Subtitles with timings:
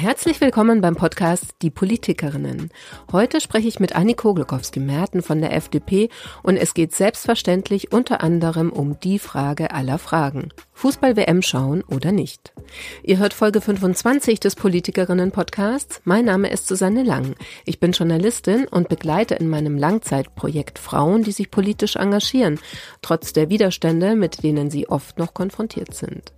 [0.00, 2.70] Herzlich willkommen beim Podcast Die Politikerinnen.
[3.12, 6.08] Heute spreche ich mit Annie Koglokowski-Merten von der FDP
[6.42, 10.54] und es geht selbstverständlich unter anderem um die Frage aller Fragen.
[10.72, 12.54] Fußball-WM schauen oder nicht?
[13.02, 16.00] Ihr hört Folge 25 des Politikerinnen-Podcasts.
[16.04, 17.34] Mein Name ist Susanne Lang.
[17.66, 22.58] Ich bin Journalistin und begleite in meinem Langzeitprojekt Frauen, die sich politisch engagieren,
[23.02, 26.32] trotz der Widerstände, mit denen sie oft noch konfrontiert sind.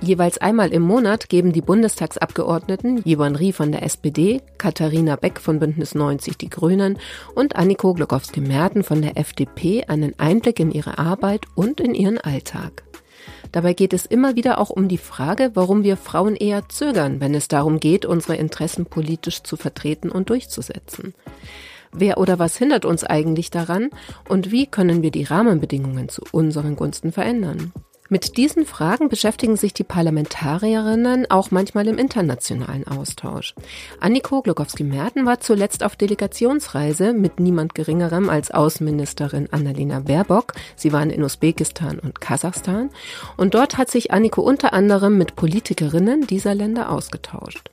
[0.00, 5.58] Jeweils einmal im Monat geben die Bundestagsabgeordneten Jevon Rie von der SPD, Katharina Beck von
[5.58, 6.98] Bündnis 90 Die Grünen
[7.34, 12.84] und Anniko Glogowski-Merten von der FDP einen Einblick in ihre Arbeit und in ihren Alltag.
[13.52, 17.34] Dabei geht es immer wieder auch um die Frage, warum wir Frauen eher zögern, wenn
[17.34, 21.14] es darum geht, unsere Interessen politisch zu vertreten und durchzusetzen.
[21.92, 23.88] Wer oder was hindert uns eigentlich daran
[24.28, 27.72] und wie können wir die Rahmenbedingungen zu unseren Gunsten verändern?
[28.10, 33.54] Mit diesen Fragen beschäftigen sich die Parlamentarierinnen auch manchmal im internationalen Austausch.
[34.00, 40.54] Anniko Glogowski-Merten war zuletzt auf Delegationsreise mit niemand Geringerem als Außenministerin Annalena Baerbock.
[40.74, 42.88] Sie waren in Usbekistan und Kasachstan.
[43.36, 47.70] Und dort hat sich Anniko unter anderem mit Politikerinnen dieser Länder ausgetauscht.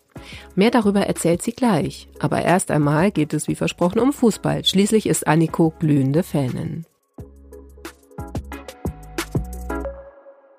[0.56, 2.10] Mehr darüber erzählt sie gleich.
[2.20, 4.66] Aber erst einmal geht es wie versprochen um Fußball.
[4.66, 6.86] Schließlich ist Anniko glühende Fanin.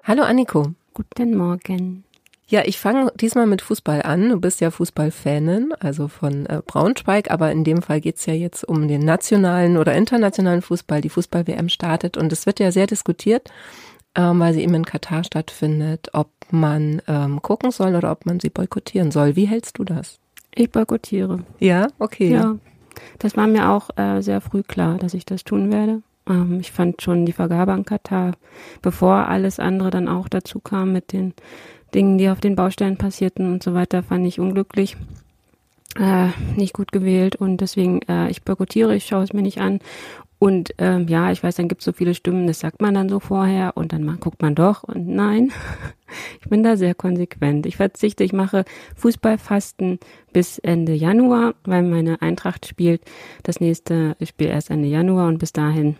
[0.09, 0.69] Hallo Anniko.
[0.95, 2.05] Guten Morgen.
[2.47, 4.29] Ja, ich fange diesmal mit Fußball an.
[4.29, 8.63] Du bist ja Fußballfanin, also von äh, Braunschweig, aber in dem Fall geht's ja jetzt
[8.63, 11.01] um den nationalen oder internationalen Fußball.
[11.01, 13.51] Die Fußball-WM startet und es wird ja sehr diskutiert,
[14.15, 18.39] ähm, weil sie eben in Katar stattfindet, ob man ähm, gucken soll oder ob man
[18.39, 19.35] sie boykottieren soll.
[19.35, 20.21] Wie hältst du das?
[20.55, 21.41] Ich boykottiere.
[21.59, 22.31] Ja, okay.
[22.31, 22.57] Ja,
[23.19, 26.03] das war mir auch äh, sehr früh klar, dass ich das tun werde.
[26.29, 28.33] Ähm, ich fand schon die Vergabe an Katar,
[28.83, 31.35] bevor alles andere dann auch dazu kam mit den
[31.95, 34.97] Dingen, die auf den Baustellen passierten und so weiter, fand ich unglücklich.
[35.99, 39.81] Äh, nicht gut gewählt und deswegen, äh, ich boykottiere, ich schaue es mir nicht an.
[40.39, 43.09] Und ähm, ja, ich weiß, dann gibt es so viele Stimmen, das sagt man dann
[43.09, 45.51] so vorher und dann mal, guckt man doch und nein,
[46.43, 47.65] ich bin da sehr konsequent.
[47.65, 48.67] Ich verzichte, ich mache
[48.97, 49.99] Fußballfasten
[50.35, 53.01] bis Ende Januar, weil meine Eintracht spielt
[53.45, 55.97] das nächste Spiel erst Ende Januar und bis dahin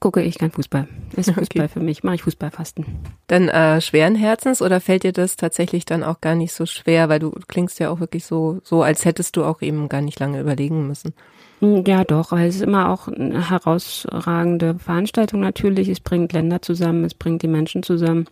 [0.00, 0.88] gucke ich kein Fußball.
[1.14, 1.68] Ist Fußball okay.
[1.68, 2.02] für mich.
[2.02, 2.86] Mache ich Fußballfasten.
[3.26, 7.08] Dann äh, schweren Herzens oder fällt dir das tatsächlich dann auch gar nicht so schwer,
[7.08, 10.18] weil du klingst ja auch wirklich so, so als hättest du auch eben gar nicht
[10.18, 11.14] lange überlegen müssen.
[11.60, 15.88] Hm, ja, doch, weil es ist immer auch eine herausragende Veranstaltung natürlich.
[15.88, 18.26] Es bringt Länder zusammen, es bringt die Menschen zusammen.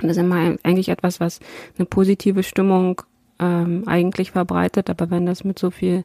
[0.00, 1.40] Und das ist immer eigentlich etwas, was
[1.78, 3.02] eine positive Stimmung
[3.38, 4.90] ähm, eigentlich verbreitet.
[4.90, 6.04] Aber wenn das mit so viel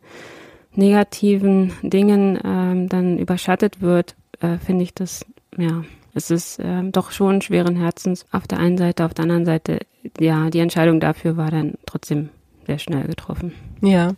[0.73, 5.25] negativen Dingen ähm, dann überschattet wird, äh, finde ich das,
[5.57, 5.83] ja,
[6.13, 9.79] es ist äh, doch schon schweren Herzens auf der einen Seite, auf der anderen Seite,
[10.19, 12.29] ja, die Entscheidung dafür war dann trotzdem
[12.67, 13.53] sehr schnell getroffen.
[13.81, 14.11] Ja.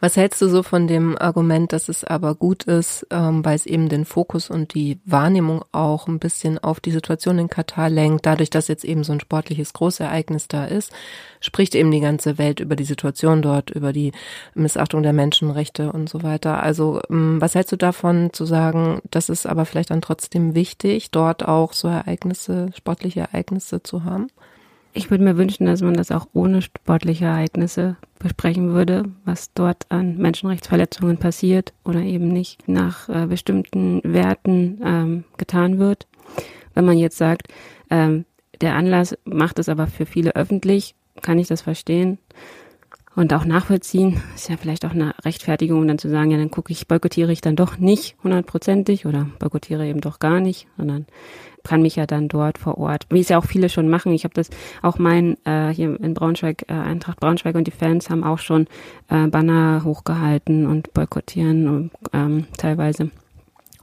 [0.00, 3.66] Was hältst du so von dem Argument, dass es aber gut ist, ähm, weil es
[3.66, 8.24] eben den Fokus und die Wahrnehmung auch ein bisschen auf die Situation in Katar lenkt,
[8.24, 10.92] dadurch, dass jetzt eben so ein sportliches Großereignis da ist,
[11.40, 14.12] spricht eben die ganze Welt über die Situation dort, über die
[14.54, 16.62] Missachtung der Menschenrechte und so weiter.
[16.62, 21.10] Also ähm, was hältst du davon zu sagen, das ist aber vielleicht dann trotzdem wichtig,
[21.10, 24.28] dort auch so Ereignisse, sportliche Ereignisse zu haben?
[24.96, 29.84] Ich würde mir wünschen, dass man das auch ohne sportliche Ereignisse besprechen würde, was dort
[29.90, 36.06] an Menschenrechtsverletzungen passiert oder eben nicht nach äh, bestimmten Werten ähm, getan wird.
[36.72, 37.48] Wenn man jetzt sagt,
[37.90, 38.24] ähm,
[38.62, 42.16] der Anlass macht es aber für viele öffentlich, kann ich das verstehen
[43.16, 44.22] und auch nachvollziehen.
[44.34, 47.42] Ist ja vielleicht auch eine Rechtfertigung, dann zu sagen, ja, dann gucke ich, boykottiere ich
[47.42, 51.04] dann doch nicht hundertprozentig oder boykottiere eben doch gar nicht, sondern
[51.66, 54.12] kann mich ja dann dort vor Ort, wie es ja auch viele schon machen.
[54.12, 54.50] Ich habe das
[54.82, 58.66] auch mein äh, hier in Braunschweig, äh, Eintracht Braunschweig und die Fans haben auch schon
[59.08, 63.10] äh, Banner hochgehalten und boykottieren und, ähm, teilweise.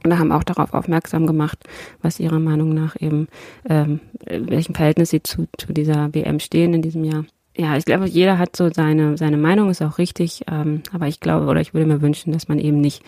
[0.02, 1.58] Und da haben auch darauf aufmerksam gemacht,
[2.02, 3.28] was ihrer Meinung nach eben,
[3.68, 7.24] ähm, welchem Verhältnis sie zu, zu dieser WM stehen in diesem Jahr.
[7.56, 10.42] Ja, ich glaube, jeder hat so seine, seine Meinung, ist auch richtig.
[10.50, 13.02] Ähm, aber ich glaube, oder ich würde mir wünschen, dass man eben nicht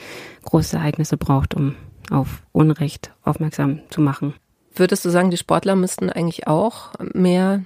[0.44, 1.74] große Ereignisse braucht, um
[2.10, 4.34] auf Unrecht aufmerksam zu machen.
[4.76, 7.62] Würdest du sagen, die Sportler müssten eigentlich auch mehr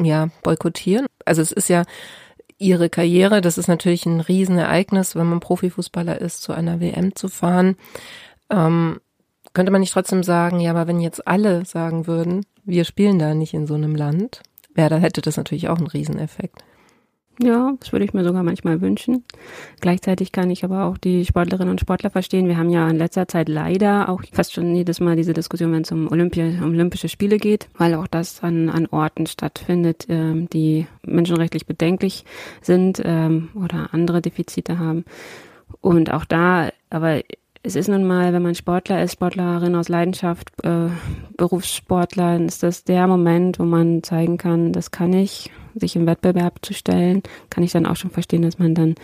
[0.00, 1.06] ja, boykottieren?
[1.24, 1.84] Also es ist ja
[2.58, 7.28] ihre Karriere, das ist natürlich ein Riesenereignis, wenn man Profifußballer ist, zu einer WM zu
[7.28, 7.76] fahren.
[8.50, 9.00] Ähm,
[9.52, 13.34] könnte man nicht trotzdem sagen, ja, aber wenn jetzt alle sagen würden, wir spielen da
[13.34, 14.42] nicht in so einem Land,
[14.74, 16.62] wäre, da hätte das natürlich auch einen Rieseneffekt.
[17.42, 19.24] Ja, das würde ich mir sogar manchmal wünschen.
[19.80, 22.46] Gleichzeitig kann ich aber auch die Sportlerinnen und Sportler verstehen.
[22.46, 25.82] Wir haben ja in letzter Zeit leider auch fast schon jedes Mal diese Diskussion, wenn
[25.82, 30.86] es um, Olympia, Olympische Spiele geht, weil auch das an, an Orten stattfindet, ähm, die
[31.04, 32.24] menschenrechtlich bedenklich
[32.60, 35.04] sind ähm, oder andere Defizite haben.
[35.80, 37.22] Und auch da, aber
[37.62, 40.88] es ist nun mal, wenn man Sportler ist, Sportlerin aus Leidenschaft, äh,
[41.36, 46.06] Berufssportler, dann ist das der Moment, wo man zeigen kann, das kann ich, sich im
[46.06, 48.94] Wettbewerb zu stellen, kann ich dann auch schon verstehen, dass man dann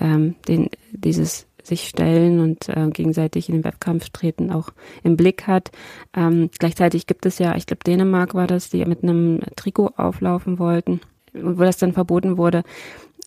[0.00, 4.70] ähm, den, dieses sich stellen und äh, gegenseitig in den Wettkampf treten auch
[5.04, 5.70] im Blick hat.
[6.16, 10.58] Ähm, gleichzeitig gibt es ja, ich glaube Dänemark war das, die mit einem Trikot auflaufen
[10.58, 11.00] wollten,
[11.32, 12.64] wo das dann verboten wurde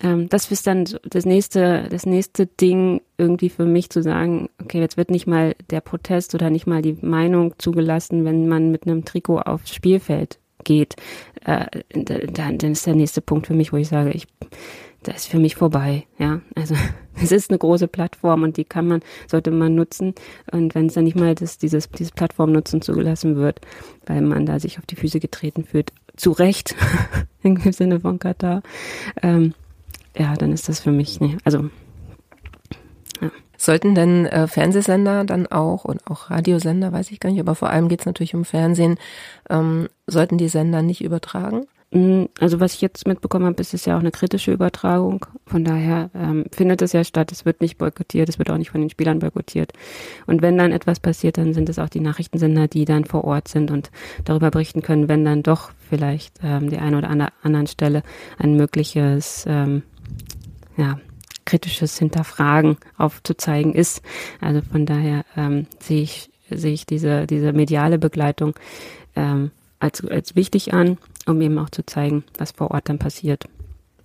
[0.02, 4.80] ähm, das ist dann das nächste, das nächste Ding irgendwie für mich zu sagen, okay,
[4.80, 8.88] jetzt wird nicht mal der Protest oder nicht mal die Meinung zugelassen, wenn man mit
[8.88, 10.96] einem Trikot aufs Spielfeld geht.
[11.46, 14.28] Äh, dann, dann ist der nächste Punkt für mich, wo ich sage, ich,
[15.04, 16.42] das ist für mich vorbei, ja.
[16.56, 16.76] Also
[17.22, 20.16] es ist eine große Plattform und die kann man, sollte man nutzen.
[20.52, 23.62] Und wenn es dann nicht mal das, dieses, dieses Plattformnutzen zugelassen wird,
[24.06, 26.76] weil man da sich auf die Füße getreten fühlt, zu Recht,
[27.44, 28.64] im Sinne von Katar,
[29.22, 29.54] ähm,
[30.18, 31.70] ja, dann ist das für mich, nee, also
[33.22, 33.32] ja.
[33.58, 37.70] Sollten denn äh, Fernsehsender dann auch und auch Radiosender, weiß ich gar nicht, aber vor
[37.70, 38.98] allem geht es natürlich um Fernsehen,
[39.50, 41.66] ähm, sollten die Sender nicht übertragen?
[41.94, 45.26] Mm, also was ich jetzt mitbekommen habe, ist es ja auch eine kritische Übertragung.
[45.46, 47.32] Von daher ähm, findet es ja statt.
[47.32, 49.74] Es wird nicht boykottiert, es wird auch nicht von den Spielern boykottiert.
[50.26, 53.48] Und wenn dann etwas passiert, dann sind es auch die Nachrichtensender, die dann vor Ort
[53.48, 53.92] sind und
[54.26, 58.02] darüber berichten können, wenn dann doch vielleicht ähm, die eine oder andere anderen Stelle
[58.40, 59.84] ein mögliches ähm,
[60.78, 61.00] ja,
[61.46, 64.02] kritisches Hinterfragen aufzuzeigen ist.
[64.42, 68.54] Also von daher ähm, sehe ich, sehe ich diese, diese mediale Begleitung
[69.16, 73.46] ähm, als, als wichtig an, um eben auch zu zeigen, was vor Ort dann passiert.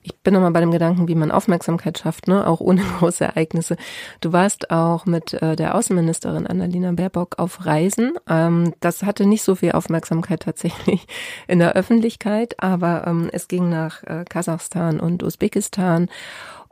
[0.02, 2.46] Ich bin nochmal bei dem Gedanken, wie man Aufmerksamkeit schafft, ne?
[2.46, 3.76] auch ohne große Ereignisse.
[4.20, 8.14] Du warst auch mit äh, der Außenministerin Annalena Baerbock auf Reisen.
[8.28, 11.06] Ähm, das hatte nicht so viel Aufmerksamkeit tatsächlich
[11.46, 16.08] in der Öffentlichkeit, aber ähm, es ging nach äh, Kasachstan und Usbekistan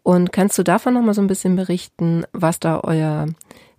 [0.06, 3.26] und kannst du davon noch mal so ein bisschen berichten, was da euer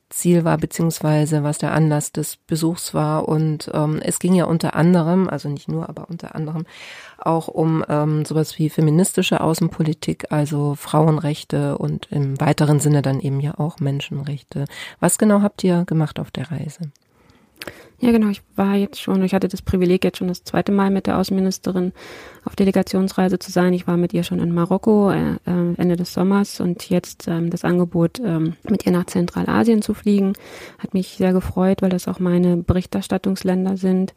[0.10, 3.30] Ziel war, beziehungsweise was der Anlass des Besuchs war?
[3.30, 6.66] Und ähm, es ging ja unter anderem, also nicht nur, aber unter anderem
[7.18, 13.40] auch um ähm, sowas wie feministische Außenpolitik, also Frauenrechte und im weiteren Sinne dann eben
[13.40, 14.66] ja auch Menschenrechte.
[15.00, 16.92] Was genau habt ihr gemacht auf der Reise?
[18.00, 18.30] Ja, genau.
[18.30, 21.18] Ich war jetzt schon, ich hatte das Privileg, jetzt schon das zweite Mal mit der
[21.18, 21.94] Außenministerin
[22.46, 23.74] auf Delegationsreise zu sein.
[23.74, 27.50] Ich war mit ihr schon in Marokko äh, äh Ende des Sommers und jetzt ähm,
[27.50, 30.34] das Angebot, ähm, mit ihr nach Zentralasien zu fliegen,
[30.78, 34.14] hat mich sehr gefreut, weil das auch meine Berichterstattungsländer sind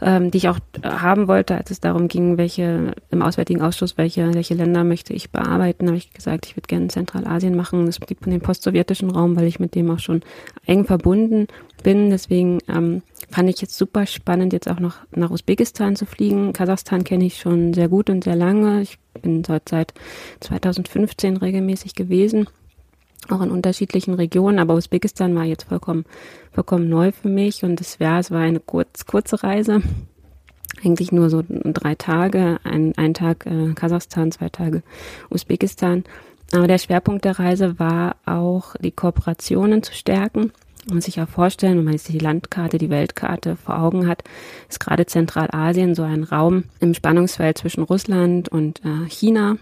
[0.00, 4.32] ähm, die ich auch haben wollte, als es darum ging, welche im Auswärtigen Ausschuss, welche,
[4.34, 8.40] welche Länder möchte ich bearbeiten, habe ich gesagt, ich würde gerne Zentralasien machen, das den
[8.40, 10.22] postsowjetischen Raum, weil ich mit dem auch schon
[10.66, 11.46] eng verbunden
[11.82, 12.10] bin.
[12.10, 16.52] Deswegen ähm, fand ich jetzt super spannend, jetzt auch noch nach Usbekistan zu fliegen.
[16.52, 18.82] Kasachstan kenne ich schon sehr gut und sehr lange.
[18.82, 19.94] Ich bin dort seit
[20.40, 22.46] 2015 regelmäßig gewesen
[23.28, 26.04] auch in unterschiedlichen Regionen, aber Usbekistan war jetzt vollkommen,
[26.52, 29.82] vollkommen neu für mich und es war, es war eine kurz, kurze Reise.
[30.84, 34.82] Eigentlich nur so drei Tage, ein, ein Tag äh, Kasachstan, zwei Tage
[35.28, 36.04] Usbekistan.
[36.52, 40.52] Aber der Schwerpunkt der Reise war auch, die Kooperationen zu stärken
[40.90, 44.22] und sich auch vorstellen, wenn man jetzt die Landkarte, die Weltkarte vor Augen hat,
[44.68, 49.56] ist gerade Zentralasien so ein Raum im Spannungsfeld zwischen Russland und äh, China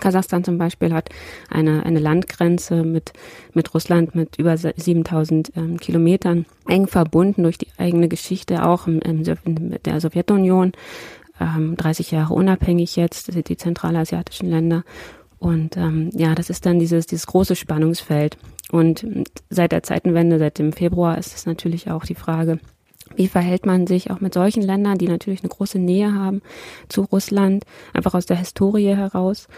[0.00, 1.10] Kasachstan zum Beispiel hat
[1.50, 3.12] eine, eine Landgrenze mit,
[3.54, 9.00] mit Russland mit über 7000 ähm, Kilometern, eng verbunden durch die eigene Geschichte, auch im,
[9.00, 9.24] im,
[9.68, 10.72] mit der Sowjetunion,
[11.40, 14.84] ähm, 30 Jahre unabhängig jetzt, die zentralasiatischen Länder.
[15.38, 18.38] Und ähm, ja, das ist dann dieses, dieses große Spannungsfeld.
[18.70, 19.04] Und
[19.50, 22.60] seit der Zeitenwende, seit dem Februar, ist es natürlich auch die Frage,
[23.16, 26.42] wie verhält man sich auch mit solchen Ländern, die natürlich eine große Nähe haben
[26.88, 29.48] zu Russland, einfach aus der Historie heraus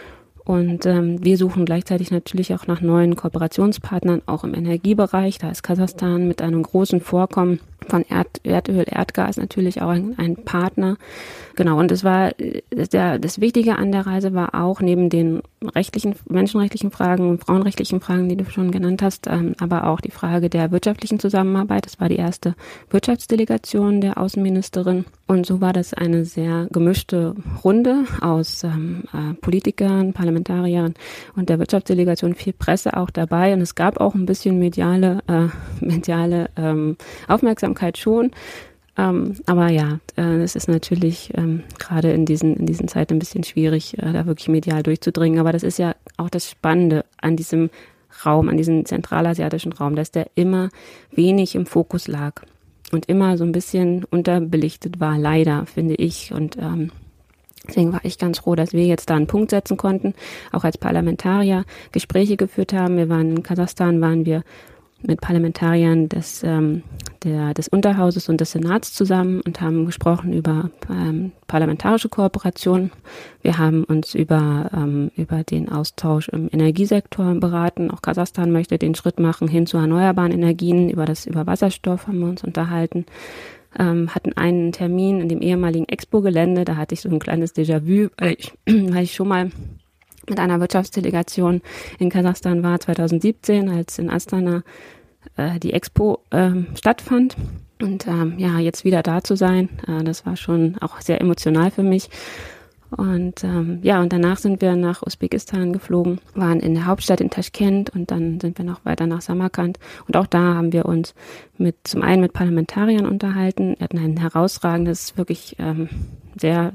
[0.44, 5.38] und ähm, wir suchen gleichzeitig natürlich auch nach neuen Kooperationspartnern, auch im Energiebereich.
[5.38, 10.36] Da ist Kasachstan mit einem großen Vorkommen von Erd, Erdöl, Erdgas natürlich auch ein, ein
[10.36, 10.96] Partner.
[11.56, 15.42] Genau, und es war äh, der, das Wichtige an der Reise war auch neben den
[15.74, 20.10] rechtlichen, menschenrechtlichen Fragen und frauenrechtlichen Fragen, die du schon genannt hast, ähm, aber auch die
[20.10, 21.86] Frage der wirtschaftlichen Zusammenarbeit.
[21.86, 22.54] Das war die erste
[22.90, 25.04] Wirtschaftsdelegation der Außenministerin.
[25.26, 30.94] Und so war das eine sehr gemischte Runde aus ähm, äh, Politikern, Parlamentariern
[31.34, 33.54] und der Wirtschaftsdelegation, viel Presse auch dabei.
[33.54, 35.46] Und es gab auch ein bisschen mediale, äh,
[35.84, 36.96] mediale ähm,
[37.28, 38.30] Aufmerksamkeit schon.
[38.96, 43.18] Ähm, aber ja, äh, es ist natürlich ähm, gerade in diesen, in diesen Zeiten ein
[43.18, 45.40] bisschen schwierig, äh, da wirklich medial durchzudringen.
[45.40, 47.70] Aber das ist ja auch das Spannende an diesem
[48.24, 50.70] Raum, an diesem zentralasiatischen Raum, dass der immer
[51.10, 52.42] wenig im Fokus lag
[52.92, 56.32] und immer so ein bisschen unterbelichtet war, leider, finde ich.
[56.32, 56.92] Und ähm,
[57.66, 60.14] deswegen war ich ganz froh, dass wir jetzt da einen Punkt setzen konnten,
[60.52, 62.96] auch als Parlamentarier Gespräche geführt haben.
[62.96, 64.44] Wir waren in Kasachstan, waren wir
[65.02, 66.82] mit Parlamentariern des, ähm,
[67.24, 72.90] der, des Unterhauses und des Senats zusammen und haben gesprochen über ähm, parlamentarische Kooperation.
[73.42, 77.90] Wir haben uns über, ähm, über den Austausch im Energiesektor beraten.
[77.90, 80.88] Auch Kasachstan möchte den Schritt machen hin zu erneuerbaren Energien.
[80.88, 83.06] Über das über Wasserstoff haben wir uns unterhalten.
[83.78, 86.64] Ähm, hatten einen Termin in dem ehemaligen Expo-Gelände.
[86.64, 89.50] Da hatte ich so ein kleines Déjà-vu, weil ich, weil ich schon mal
[90.28, 91.62] mit einer Wirtschaftsdelegation
[91.98, 94.62] in Kasachstan war 2017, als in Astana
[95.36, 97.36] äh, die Expo äh, stattfand.
[97.80, 101.70] Und ähm, ja, jetzt wieder da zu sein, äh, das war schon auch sehr emotional
[101.70, 102.08] für mich.
[102.96, 107.30] Und ähm, ja, und danach sind wir nach Usbekistan geflogen, waren in der Hauptstadt in
[107.30, 109.78] Taschkent und dann sind wir noch weiter nach Samarkand.
[110.06, 111.14] Und auch da haben wir uns
[111.58, 113.74] mit zum einen mit Parlamentariern unterhalten.
[113.78, 115.88] Wir hatten ein herausragendes, wirklich ähm,
[116.36, 116.72] sehr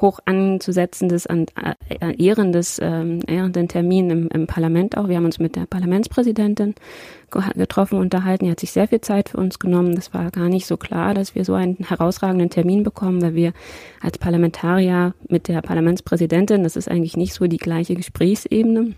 [0.00, 5.08] hoch anzusetzendes und äh, ehrendes, ähm, ehrenden Termin im, im Parlament auch.
[5.08, 6.74] Wir haben uns mit der Parlamentspräsidentin
[7.54, 8.44] getroffen, unterhalten.
[8.44, 9.94] Die hat sich sehr viel Zeit für uns genommen.
[9.94, 13.52] Das war gar nicht so klar, dass wir so einen herausragenden Termin bekommen, weil wir
[14.00, 18.94] als Parlamentarier mit der Parlamentspräsidentin, das ist eigentlich nicht so die gleiche Gesprächsebene.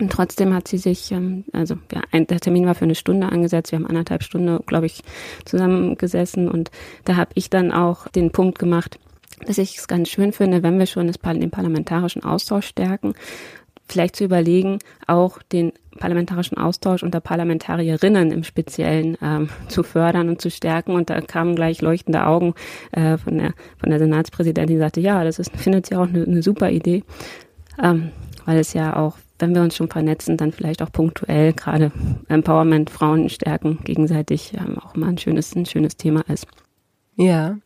[0.00, 3.70] Und trotzdem hat sie sich, ähm, also ja, der Termin war für eine Stunde angesetzt,
[3.70, 5.02] wir haben anderthalb Stunden, glaube ich,
[5.44, 6.70] zusammengesessen und
[7.04, 8.98] da habe ich dann auch den Punkt gemacht,
[9.46, 13.14] dass ich es ganz schön finde, wenn wir schon das, den parlamentarischen Austausch stärken,
[13.90, 20.40] vielleicht zu überlegen, auch den parlamentarischen Austausch unter Parlamentarierinnen im Speziellen ähm, zu fördern und
[20.40, 20.92] zu stärken.
[20.92, 22.54] Und da kamen gleich leuchtende Augen
[22.92, 26.22] äh, von, der, von der Senatspräsidentin, die sagte, ja, das ist, findet sie auch eine,
[26.24, 27.04] eine super Idee,
[27.82, 28.12] ähm,
[28.44, 31.92] weil es ja auch, wenn wir uns schon vernetzen, dann vielleicht auch punktuell gerade
[32.28, 36.46] Empowerment, Frauen stärken, gegenseitig ähm, auch mal ein schönes, ein schönes Thema ist.
[37.16, 37.56] Ja.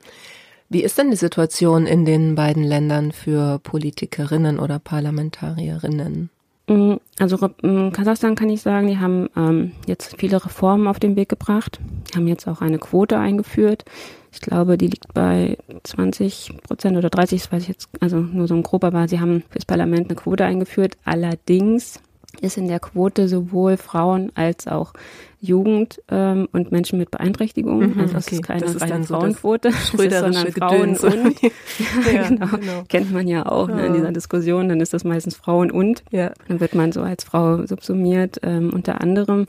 [0.68, 6.30] Wie ist denn die Situation in den beiden Ländern für Politikerinnen oder Parlamentarierinnen?
[6.66, 11.16] Mm, also in Kasachstan kann ich sagen, die haben ähm, jetzt viele Reformen auf den
[11.16, 11.78] Weg gebracht.
[12.08, 13.84] Die haben jetzt auch eine Quote eingeführt.
[14.32, 18.48] Ich glaube, die liegt bei 20 Prozent oder 30, das weiß ich jetzt, also nur
[18.48, 20.96] so ein grober, aber sie haben fürs Parlament eine Quote eingeführt.
[21.04, 22.00] Allerdings
[22.40, 24.92] ist in der Quote sowohl Frauen als auch
[25.40, 27.94] Jugend ähm, und Menschen mit Beeinträchtigungen.
[27.94, 28.36] Mhm, also das okay.
[28.36, 31.42] ist keine das ist reine Frauenquote, so das ist, sondern Frauen und.
[31.42, 32.46] ja, genau.
[32.46, 32.84] genau.
[32.88, 33.74] Kennt man ja auch ja.
[33.74, 36.02] Ne, in dieser Diskussion, dann ist das meistens Frauen und.
[36.10, 36.32] Ja.
[36.48, 39.46] Dann wird man so als Frau subsumiert, ähm, unter anderem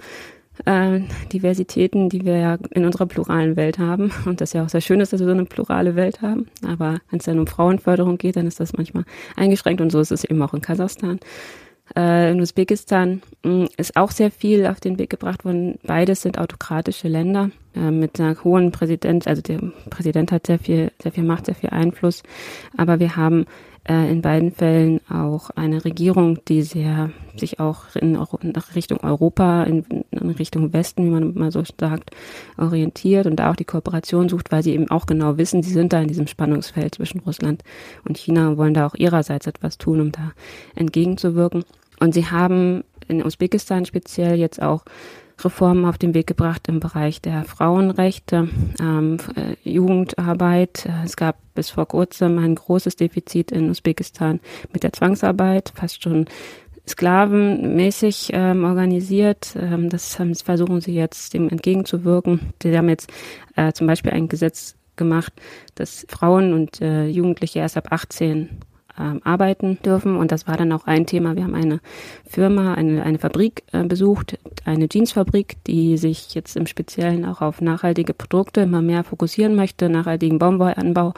[0.65, 1.01] äh,
[1.31, 4.11] Diversitäten, die wir ja in unserer pluralen Welt haben.
[4.25, 6.47] Und das ist ja auch sehr schön, dass wir so eine plurale Welt haben.
[6.65, 10.11] Aber wenn es dann um Frauenförderung geht, dann ist das manchmal eingeschränkt und so ist
[10.11, 11.19] es eben auch in Kasachstan.
[11.95, 15.77] Äh, in Usbekistan mh, mm, ist auch sehr viel auf den Weg gebracht worden.
[15.83, 20.91] Beides sind autokratische Länder äh, mit einer hohen Präsident, also der Präsident hat sehr viel,
[21.01, 22.23] sehr viel Macht, sehr viel Einfluss.
[22.75, 23.45] Aber wir haben
[23.87, 28.15] äh, in beiden Fällen auch eine Regierung, die sehr sich auch in,
[28.75, 32.11] Richtung Europa, in, in, Richtung Westen, wie man mal so sagt,
[32.57, 35.93] orientiert und da auch die Kooperation sucht, weil sie eben auch genau wissen, sie sind
[35.93, 37.63] da in diesem Spannungsfeld zwischen Russland
[38.05, 40.31] und China und wollen da auch ihrerseits etwas tun, um da
[40.75, 41.63] entgegenzuwirken.
[41.99, 44.83] Und sie haben in Usbekistan speziell jetzt auch
[45.39, 48.49] Reformen auf den Weg gebracht im Bereich der Frauenrechte,
[48.79, 50.87] ähm, äh, Jugendarbeit.
[51.03, 54.39] Es gab bis vor kurzem ein großes Defizit in Usbekistan
[54.73, 56.25] mit der Zwangsarbeit, fast schon
[56.87, 59.55] sklavenmäßig ähm, organisiert.
[59.59, 62.53] Ähm, das versuchen sie jetzt dem entgegenzuwirken.
[62.61, 63.11] Sie haben jetzt
[63.55, 65.33] äh, zum Beispiel ein Gesetz gemacht,
[65.75, 68.49] dass Frauen und äh, Jugendliche erst ab 18
[68.99, 70.15] ähm, arbeiten dürfen.
[70.15, 71.35] Und das war dann auch ein Thema.
[71.35, 71.79] Wir haben eine
[72.27, 77.61] Firma, eine, eine Fabrik äh, besucht, eine Jeansfabrik, die sich jetzt im Speziellen auch auf
[77.61, 81.13] nachhaltige Produkte immer mehr fokussieren möchte, nachhaltigen Baumwollanbau.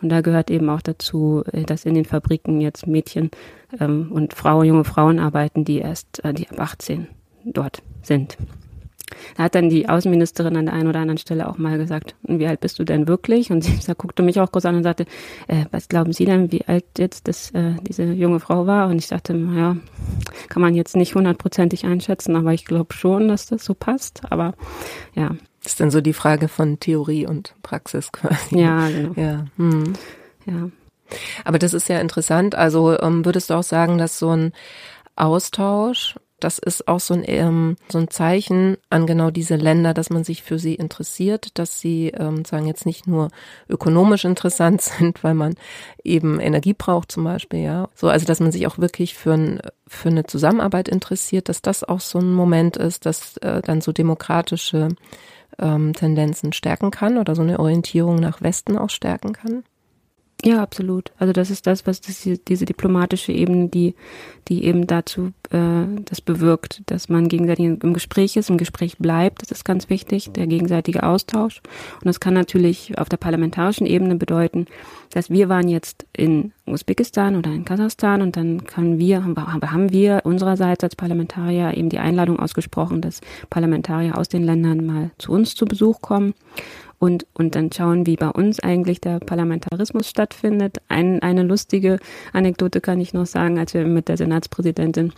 [0.00, 3.30] Und da gehört eben auch dazu, äh, dass in den Fabriken jetzt Mädchen
[3.78, 7.06] ähm, und Frauen, junge Frauen arbeiten, die erst, äh, die ab 18
[7.44, 8.36] dort sind.
[9.36, 12.46] Da hat dann die Außenministerin an der einen oder anderen Stelle auch mal gesagt, wie
[12.46, 13.50] alt bist du denn wirklich?
[13.50, 15.04] Und sie guckte mich auch kurz an und sagte,
[15.48, 18.88] äh, was glauben Sie denn, wie alt jetzt das, äh, diese junge Frau war?
[18.88, 19.76] Und ich dachte, naja,
[20.48, 24.22] kann man jetzt nicht hundertprozentig einschätzen, aber ich glaube schon, dass das so passt.
[24.30, 24.54] Aber
[25.14, 25.34] ja.
[25.62, 28.58] Das ist dann so die Frage von Theorie und Praxis quasi.
[28.58, 29.12] Ja, genau.
[29.16, 29.44] Ja.
[29.56, 29.92] Hm.
[30.46, 30.70] ja.
[31.44, 32.54] Aber das ist ja interessant.
[32.54, 34.52] Also ähm, würdest du auch sagen, dass so ein
[35.16, 40.10] Austausch das ist auch so ein, ähm, so ein Zeichen an genau diese Länder, dass
[40.10, 43.28] man sich für sie interessiert, dass sie ähm, sagen jetzt nicht nur
[43.68, 45.54] ökonomisch interessant sind, weil man
[46.02, 47.88] eben Energie braucht zum Beispiel, ja.
[47.94, 51.84] So, also dass man sich auch wirklich für, ein, für eine Zusammenarbeit interessiert, dass das
[51.84, 54.88] auch so ein Moment ist, dass äh, dann so demokratische
[55.58, 59.64] ähm, Tendenzen stärken kann oder so eine Orientierung nach Westen auch stärken kann.
[60.42, 61.12] Ja, absolut.
[61.18, 63.94] Also das ist das, was das, diese diplomatische Ebene, die,
[64.48, 69.42] die eben dazu äh, das bewirkt, dass man gegenseitig im Gespräch ist, im Gespräch bleibt.
[69.42, 71.60] Das ist ganz wichtig, der gegenseitige Austausch.
[71.96, 74.64] Und das kann natürlich auf der parlamentarischen Ebene bedeuten,
[75.10, 80.20] dass wir waren jetzt in Usbekistan oder in Kasachstan und dann können wir, haben wir
[80.24, 83.20] unsererseits als Parlamentarier eben die Einladung ausgesprochen, dass
[83.50, 86.32] Parlamentarier aus den Ländern mal zu uns zu Besuch kommen
[87.00, 90.78] und, und dann schauen, wie bei uns eigentlich der Parlamentarismus stattfindet.
[90.88, 91.98] Ein, eine lustige
[92.32, 95.12] Anekdote kann ich noch sagen, als wir mit der Senatspräsidentin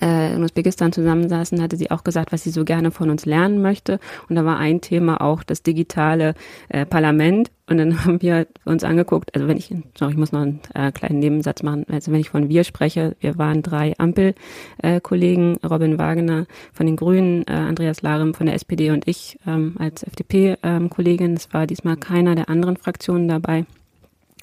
[0.00, 3.62] äh, in Usbekistan zusammensaßen, hatte sie auch gesagt, was sie so gerne von uns lernen
[3.62, 3.98] möchte.
[4.28, 6.34] Und da war ein Thema auch das digitale
[6.68, 7.50] äh, Parlament.
[7.68, 10.90] Und dann haben wir uns angeguckt, also wenn ich, sorry, ich muss noch einen äh,
[10.92, 15.98] kleinen Nebensatz machen, also wenn ich von wir spreche, wir waren drei Ampelkollegen, äh, Robin
[15.98, 21.30] Wagner von den Grünen, äh, Andreas Larem von der SPD und ich ähm, als FDP-Kollegin.
[21.30, 23.66] Ähm, es war diesmal keiner der anderen Fraktionen dabei.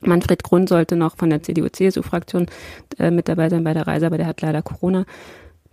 [0.05, 2.47] Manfred Grund sollte noch von der CDU-CSU-Fraktion
[2.99, 5.05] äh, mit dabei sein bei der Reise, aber der hat leider Corona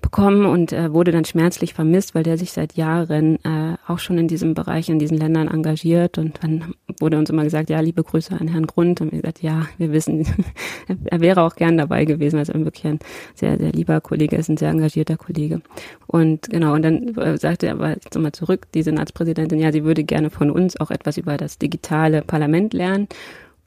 [0.02, 4.18] bekommen und äh, wurde dann schmerzlich vermisst, weil der sich seit Jahren äh, auch schon
[4.18, 6.18] in diesem Bereich, in diesen Ländern engagiert.
[6.18, 9.00] Und dann wurde uns immer gesagt, ja, liebe Grüße an Herrn Grund.
[9.00, 10.26] Und wir gesagt, ja, wir wissen,
[11.04, 12.98] er wäre auch gern dabei gewesen, also wirklich ein
[13.34, 15.62] sehr, sehr lieber Kollege ist, ein sehr engagierter Kollege.
[16.06, 19.84] Und genau, und dann äh, sagte er aber jetzt nochmal zurück, die Senatspräsidentin, ja, sie
[19.84, 23.08] würde gerne von uns auch etwas über das digitale Parlament lernen.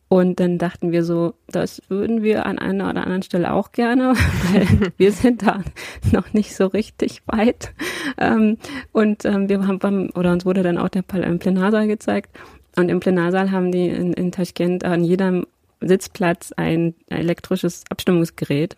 [0.07, 4.13] Und dann dachten wir so, das würden wir an einer oder anderen Stelle auch gerne,
[4.53, 5.63] weil wir sind da
[6.11, 7.73] noch nicht so richtig weit.
[8.17, 8.57] Ähm,
[8.91, 12.37] und ähm, wir haben, oder uns wurde dann auch der Plenarsaal gezeigt.
[12.75, 15.47] Und im Plenarsaal haben die in, in Taschkent an jedem
[15.81, 18.75] Sitzplatz ein elektrisches Abstimmungsgerät.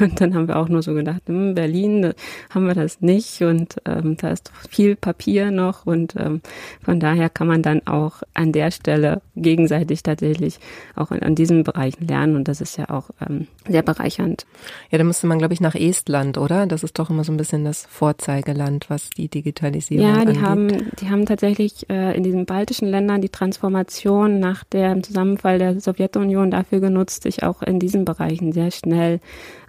[0.00, 2.12] Und dann haben wir auch nur so gedacht, in hm, Berlin
[2.50, 6.40] haben wir das nicht und ähm, da ist viel Papier noch und ähm,
[6.82, 10.58] von daher kann man dann auch an der Stelle gegenseitig tatsächlich
[10.96, 14.46] auch in, an diesen Bereichen lernen und das ist ja auch ähm, sehr bereichernd.
[14.90, 16.66] Ja, da müsste man, glaube ich, nach Estland, oder?
[16.66, 20.42] Das ist doch immer so ein bisschen das Vorzeigeland, was die Digitalisierung Ja, die angeht.
[20.42, 25.80] haben, die haben tatsächlich äh, in diesen baltischen Ländern die Transformation nach dem Zusammenfall der
[25.80, 29.20] Sowjetunion dafür genutzt, sich auch in diesen Bereichen sehr schnell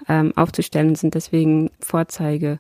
[0.08, 2.60] ähm, aufzustellen sind deswegen Vorzeige.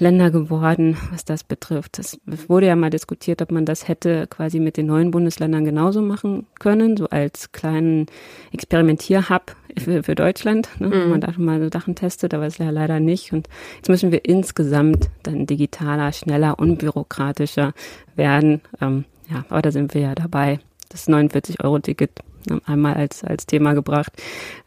[0.00, 1.98] Länder geworden, was das betrifft.
[1.98, 6.00] Es wurde ja mal diskutiert, ob man das hätte quasi mit den neuen Bundesländern genauso
[6.00, 8.06] machen können, so als kleinen
[8.52, 10.92] Experimentierhub für, für Deutschland, ne, mhm.
[10.92, 13.32] wenn man da schon mal so Sachen testet, aber es ja leider nicht.
[13.32, 17.74] Und jetzt müssen wir insgesamt dann digitaler, schneller, unbürokratischer
[18.16, 18.62] werden.
[18.80, 20.60] Ähm, ja, aber da sind wir ja dabei.
[20.88, 22.10] Das 49-Euro-Ticket
[22.48, 24.12] ne, einmal als, als Thema gebracht.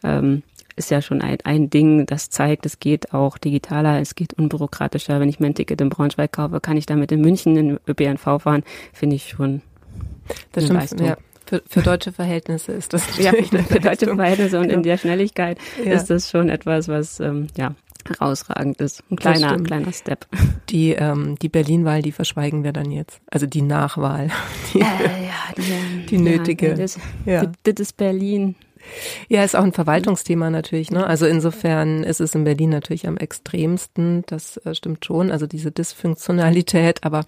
[0.03, 0.43] Ähm,
[0.75, 5.19] ist ja schon ein, ein Ding, das zeigt, es geht auch digitaler, es geht unbürokratischer.
[5.19, 8.63] Wenn ich mein Ticket in Braunschweig kaufe, kann ich damit in München in ÖPNV fahren,
[8.91, 9.61] finde ich schon.
[10.51, 11.07] Das stimmt, Leistung.
[11.07, 11.17] ja.
[11.45, 13.31] Für, für deutsche Verhältnisse ist das ja
[13.67, 14.75] für, deutsche Verhältnisse und ja.
[14.75, 15.91] in der Schnelligkeit ja.
[15.91, 17.75] ist das schon etwas, was ähm, ja
[18.07, 19.03] herausragend ist.
[19.09, 20.27] Ein kleiner, kleiner Step.
[20.69, 23.21] Die, ähm, die Berlin-Wahl, die verschweigen wir dann jetzt.
[23.27, 24.29] Also die Nachwahl.
[24.73, 26.69] Die, äh, ja, die, die nötige.
[26.69, 27.51] Ja, das, ja.
[27.63, 28.55] das ist Berlin.
[29.29, 30.91] Ja, ist auch ein Verwaltungsthema natürlich.
[30.91, 31.05] Ne?
[31.05, 34.23] Also insofern ist es in Berlin natürlich am extremsten.
[34.27, 35.31] Das äh, stimmt schon.
[35.31, 37.25] Also diese Dysfunktionalität, aber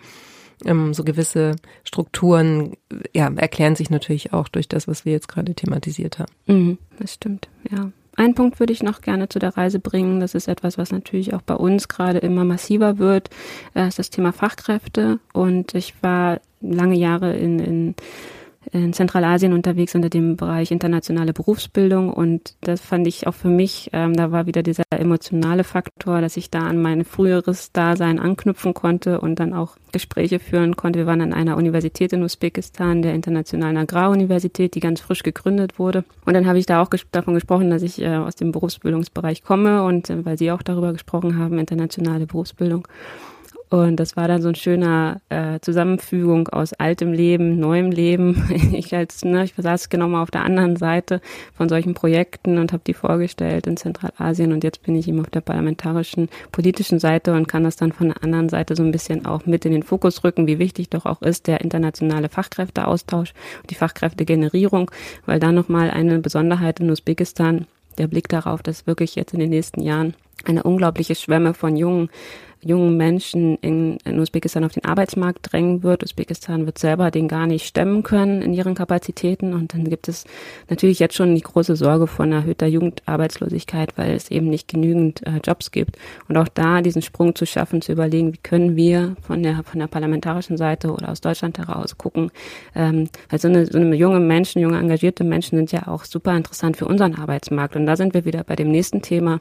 [0.63, 2.73] ähm, so gewisse Strukturen
[3.13, 6.31] ja, erklären sich natürlich auch durch das, was wir jetzt gerade thematisiert haben.
[6.47, 7.91] Mhm, das stimmt, ja.
[8.17, 10.21] Ein Punkt würde ich noch gerne zu der Reise bringen.
[10.21, 13.29] Das ist etwas, was natürlich auch bei uns gerade immer massiver wird.
[13.73, 15.19] Das ist das Thema Fachkräfte.
[15.33, 17.95] Und ich war lange Jahre in, in
[18.75, 23.89] in Zentralasien unterwegs unter dem Bereich internationale Berufsbildung und das fand ich auch für mich,
[23.93, 28.73] ähm, da war wieder dieser emotionale Faktor, dass ich da an mein früheres Dasein anknüpfen
[28.73, 30.99] konnte und dann auch Gespräche führen konnte.
[30.99, 36.03] Wir waren an einer Universität in Usbekistan, der Internationalen Agraruniversität, die ganz frisch gegründet wurde.
[36.25, 39.43] Und dann habe ich da auch ges davon gesprochen, dass ich äh, aus dem Berufsbildungsbereich
[39.43, 42.87] komme und äh, weil Sie auch darüber gesprochen haben, internationale Berufsbildung.
[43.75, 48.47] Und das war dann so ein schöner äh, Zusammenfügung aus altem Leben, neuem Leben.
[48.75, 51.21] Ich als, ne, ich saß genau mal auf der anderen Seite
[51.55, 55.29] von solchen Projekten und habe die vorgestellt in Zentralasien und jetzt bin ich eben auf
[55.29, 59.25] der parlamentarischen, politischen Seite und kann das dann von der anderen Seite so ein bisschen
[59.25, 63.69] auch mit in den Fokus rücken, wie wichtig doch auch ist der internationale Fachkräfteaustausch und
[63.69, 64.91] die Fachkräftegenerierung,
[65.25, 69.49] weil da nochmal eine Besonderheit in Usbekistan der Blick darauf, dass wirklich jetzt in den
[69.49, 72.09] nächsten Jahren eine unglaubliche Schwemme von jungen
[72.65, 76.03] jungen Menschen in, in Usbekistan auf den Arbeitsmarkt drängen wird.
[76.03, 79.53] Usbekistan wird selber den gar nicht stemmen können in ihren Kapazitäten.
[79.53, 80.25] Und dann gibt es
[80.67, 85.39] natürlich jetzt schon die große Sorge von erhöhter Jugendarbeitslosigkeit, weil es eben nicht genügend äh,
[85.43, 85.97] Jobs gibt.
[86.27, 89.79] Und auch da diesen Sprung zu schaffen, zu überlegen, wie können wir von der, von
[89.79, 92.31] der parlamentarischen Seite oder aus Deutschland heraus gucken.
[92.73, 96.35] Ähm, weil so eine, so eine junge Menschen, junge engagierte Menschen sind ja auch super
[96.35, 97.75] interessant für unseren Arbeitsmarkt.
[97.75, 99.39] Und da sind wir wieder bei dem nächsten Thema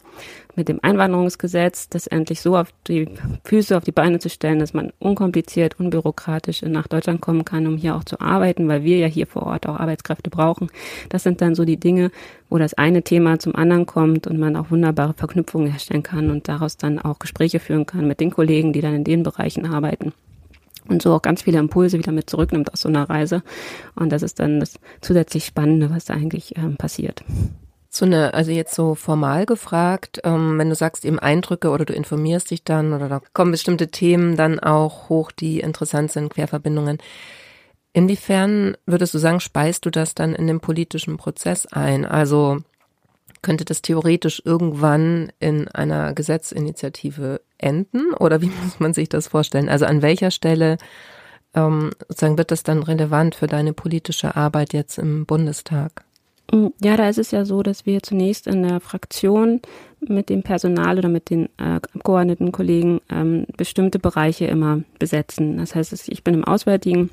[0.56, 3.08] mit dem Einwanderungsgesetz, das endlich so auf die
[3.44, 7.76] Füße, auf die Beine zu stellen, dass man unkompliziert, unbürokratisch nach Deutschland kommen kann, um
[7.76, 10.70] hier auch zu arbeiten, weil wir ja hier vor Ort auch Arbeitskräfte brauchen.
[11.08, 12.10] Das sind dann so die Dinge,
[12.50, 16.48] wo das eine Thema zum anderen kommt und man auch wunderbare Verknüpfungen herstellen kann und
[16.48, 20.12] daraus dann auch Gespräche führen kann mit den Kollegen, die dann in den Bereichen arbeiten
[20.88, 23.42] und so auch ganz viele Impulse wieder mit zurücknimmt aus so einer Reise.
[23.94, 27.24] Und das ist dann das zusätzlich Spannende, was da eigentlich ähm, passiert.
[27.94, 31.92] So eine, also jetzt so formal gefragt, ähm, wenn du sagst eben Eindrücke oder du
[31.92, 36.98] informierst dich dann oder da kommen bestimmte Themen dann auch hoch, die interessant sind, Querverbindungen.
[37.92, 42.04] Inwiefern würdest du sagen, speist du das dann in den politischen Prozess ein?
[42.04, 42.58] Also
[43.42, 49.68] könnte das theoretisch irgendwann in einer Gesetzinitiative enden oder wie muss man sich das vorstellen?
[49.68, 50.78] Also an welcher Stelle
[51.54, 56.04] ähm, sozusagen wird das dann relevant für deine politische Arbeit jetzt im Bundestag?
[56.52, 59.60] Mm, ja, da ist es ja so, dass wir zunächst in der Fraktion
[60.00, 65.56] mit dem Personal oder mit den äh, abgeordneten Kollegen ähm, bestimmte Bereiche immer besetzen.
[65.58, 67.10] Das heißt, ich bin im Auswärtigen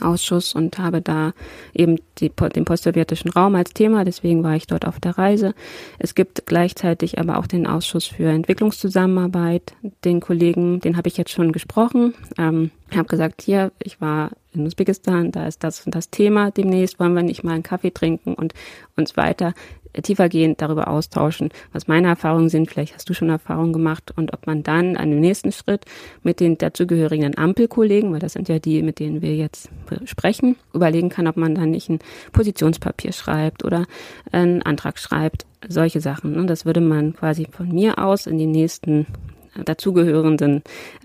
[0.00, 1.32] Ausschuss und habe da
[1.74, 5.54] eben die, den postsowjetischen Raum als Thema, deswegen war ich dort auf der Reise.
[5.98, 9.74] Es gibt gleichzeitig aber auch den Ausschuss für Entwicklungszusammenarbeit.
[10.04, 12.14] Den Kollegen, den habe ich jetzt schon gesprochen.
[12.38, 16.98] Ähm, habe gesagt, hier, ich war in Usbekistan, da ist das und das Thema demnächst,
[16.98, 18.52] wollen wir nicht mal einen Kaffee trinken und
[18.96, 19.54] uns weiter
[20.02, 22.70] tiefergehend darüber austauschen, was meine Erfahrungen sind.
[22.70, 25.84] Vielleicht hast du schon Erfahrungen gemacht und ob man dann an dem nächsten Schritt
[26.22, 29.70] mit den dazugehörigen Ampelkollegen, weil das sind ja die, mit denen wir jetzt
[30.04, 31.98] sprechen, überlegen kann, ob man dann nicht ein
[32.32, 33.86] Positionspapier schreibt oder
[34.32, 36.36] einen Antrag schreibt, solche Sachen.
[36.38, 39.06] Und das würde man quasi von mir aus in die nächsten
[39.64, 40.62] dazugehörenden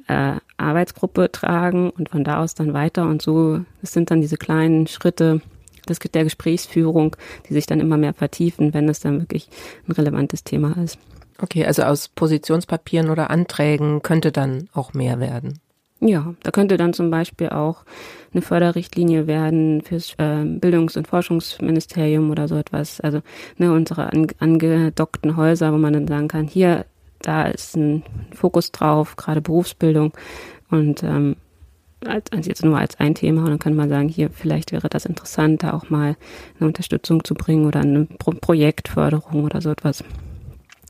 [0.08, 4.38] äh, Arbeitsgruppe tragen und von da aus dann weiter und so, das sind dann diese
[4.38, 5.41] kleinen Schritte,
[5.86, 7.15] des, der Gesprächsführung,
[7.48, 9.50] die sich dann immer mehr vertiefen, wenn es dann wirklich
[9.88, 10.98] ein relevantes Thema ist.
[11.41, 15.60] Okay, also aus Positionspapieren oder Anträgen könnte dann auch mehr werden.
[16.02, 17.84] Ja, da könnte dann zum Beispiel auch
[18.34, 23.00] eine Förderrichtlinie werden fürs äh, Bildungs- und Forschungsministerium oder so etwas.
[23.00, 23.21] Also
[23.58, 26.86] ne, unsere an, angedockten Häuser, wo man dann sagen kann, hier,
[27.21, 30.12] da ist ein Fokus drauf, gerade Berufsbildung.
[30.69, 31.38] Und ähm,
[32.06, 34.89] als, als jetzt nur als ein Thema und dann kann man sagen, hier vielleicht wäre
[34.89, 36.15] das interessant, da auch mal
[36.60, 40.04] eine Unterstützung zu bringen oder eine Pro Projektförderung oder so etwas.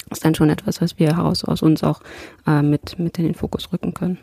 [0.09, 2.01] Das ist dann schon etwas, was wir heraus aus uns auch
[2.45, 4.19] äh, mit, mit in den Fokus rücken können.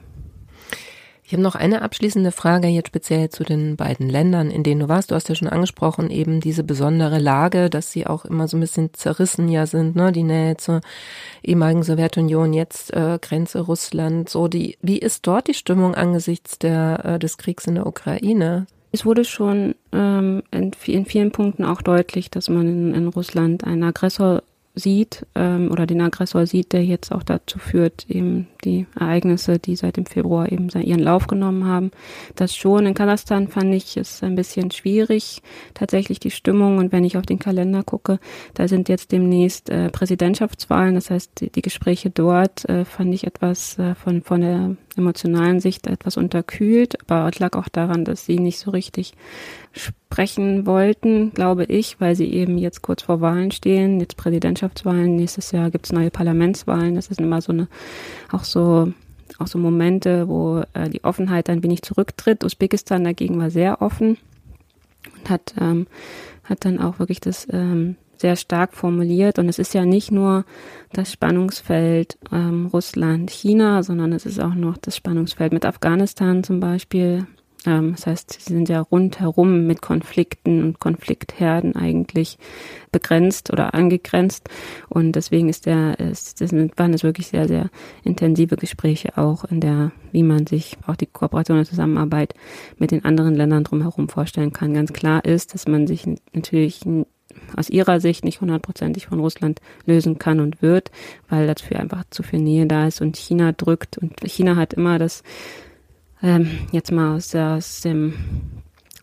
[1.33, 4.89] Ich habe noch eine abschließende Frage jetzt speziell zu den beiden Ländern, in denen du
[4.91, 5.11] warst.
[5.11, 8.61] Du hast ja schon angesprochen, eben diese besondere Lage, dass sie auch immer so ein
[8.61, 10.13] bisschen zerrissen ja sind, ne?
[10.13, 10.83] Die Nähe zur
[11.43, 14.29] ehemaligen Sowjetunion, jetzt äh, Grenze Russland.
[14.29, 18.67] So die, wie ist dort die Stimmung angesichts der äh, des Kriegs in der Ukraine?
[18.91, 23.65] Es wurde schon ähm, in, in vielen Punkten auch deutlich, dass man in, in Russland
[23.65, 24.43] einen Aggressor
[24.75, 29.77] sieht ähm, oder den Aggressor sieht, der jetzt auch dazu führt, eben die Ereignisse, die
[29.77, 31.91] seit dem Februar eben ihren Lauf genommen haben.
[32.37, 35.43] Das schon in Kasachstan fand ich es ein bisschen schwierig,
[35.75, 36.79] tatsächlich die Stimmung.
[36.79, 38.19] Und wenn ich auf den Kalender gucke,
[38.55, 40.95] da sind jetzt demnächst äh, Präsidentschaftswahlen.
[40.95, 45.61] Das heißt, die, die Gespräche dort äh, fand ich etwas äh, von, von der emotionalen
[45.61, 46.99] Sicht etwas unterkühlt.
[47.09, 49.15] Aber es lag auch daran, dass sie nicht so richtig
[49.73, 55.53] sprechen wollten, glaube ich, weil sie eben jetzt kurz vor Wahlen stehen, jetzt Präsidentschaftswahlen, nächstes
[55.53, 56.95] Jahr gibt es neue Parlamentswahlen.
[56.95, 57.69] Das ist immer so eine,
[58.31, 58.93] auch so,
[59.39, 62.45] auch so Momente, wo äh, die Offenheit ein wenig zurücktritt.
[62.45, 64.19] Usbekistan dagegen war sehr offen
[65.19, 65.87] und hat, ähm,
[66.45, 69.39] hat dann auch wirklich das ähm, sehr stark formuliert.
[69.39, 70.45] Und es ist ja nicht nur
[70.93, 77.27] das Spannungsfeld ähm, Russland-China, sondern es ist auch noch das Spannungsfeld mit Afghanistan zum Beispiel,
[77.67, 82.39] ähm, das heißt, sie sind ja rundherum mit Konflikten und Konfliktherden eigentlich
[82.91, 84.49] begrenzt oder angegrenzt.
[84.89, 87.71] Und deswegen ist der, ist, das waren es wirklich sehr, sehr
[88.05, 92.35] intensive Gespräche auch in der, wie man sich auch die Kooperation und Zusammenarbeit
[92.79, 94.75] mit den anderen Ländern drumherum vorstellen kann.
[94.75, 96.83] Ganz klar ist, dass man sich natürlich
[97.57, 100.91] aus ihrer Sicht nicht hundertprozentig von Russland lösen kann und wird,
[101.29, 104.99] weil dafür einfach zu viel Nähe da ist und China drückt und China hat immer
[104.99, 105.23] das
[106.23, 108.15] ähm, jetzt mal aus, aus dem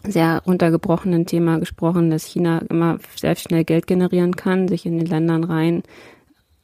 [0.08, 5.08] sehr runtergebrochenen Thema gesprochen, dass China immer sehr schnell Geld generieren kann, sich in den
[5.08, 5.84] Ländern rein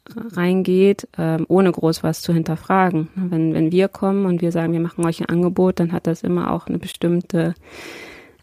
[0.08, 3.10] reingeht, äh, ohne groß was zu hinterfragen.
[3.16, 6.22] Wenn, wenn wir kommen und wir sagen, wir machen euch ein Angebot, dann hat das
[6.22, 7.56] immer auch eine bestimmte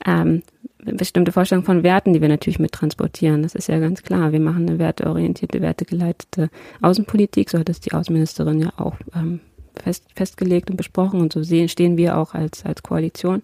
[0.06, 0.42] ähm,
[0.84, 3.42] bestimmte Vorstellung von Werten, die wir natürlich mit transportieren.
[3.42, 4.32] Das ist ja ganz klar.
[4.32, 7.50] Wir machen eine werteorientierte, wertegeleitete Außenpolitik.
[7.50, 9.40] So hat es die Außenministerin ja auch ähm,
[9.76, 11.20] fest, festgelegt und besprochen.
[11.20, 13.42] Und so sehen, stehen wir auch als, als Koalition.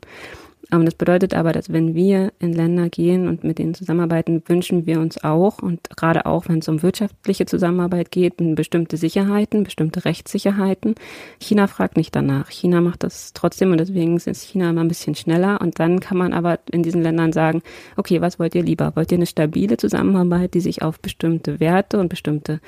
[0.71, 4.85] Und das bedeutet aber, dass wenn wir in Länder gehen und mit denen zusammenarbeiten, wünschen
[4.85, 10.05] wir uns auch, und gerade auch wenn es um wirtschaftliche Zusammenarbeit geht, bestimmte Sicherheiten, bestimmte
[10.05, 10.95] Rechtssicherheiten.
[11.41, 12.51] China fragt nicht danach.
[12.51, 15.59] China macht das trotzdem und deswegen ist China immer ein bisschen schneller.
[15.63, 17.63] Und dann kann man aber in diesen Ländern sagen,
[17.97, 18.93] okay, was wollt ihr lieber?
[18.95, 22.61] Wollt ihr eine stabile Zusammenarbeit, die sich auf bestimmte Werte und bestimmte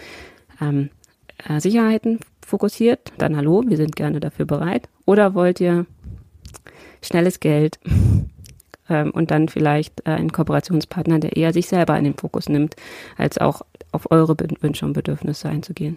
[0.59, 0.89] ähm,
[1.47, 3.13] äh, Sicherheiten fokussiert?
[3.19, 4.89] Dann hallo, wir sind gerne dafür bereit.
[5.05, 5.85] Oder wollt ihr
[7.03, 7.79] schnelles Geld
[8.89, 12.77] ähm, und dann vielleicht äh, einen Kooperationspartner, der eher sich selber in den Fokus nimmt,
[13.17, 15.97] als auch auf eure Wünsche und Bedürfnisse einzugehen.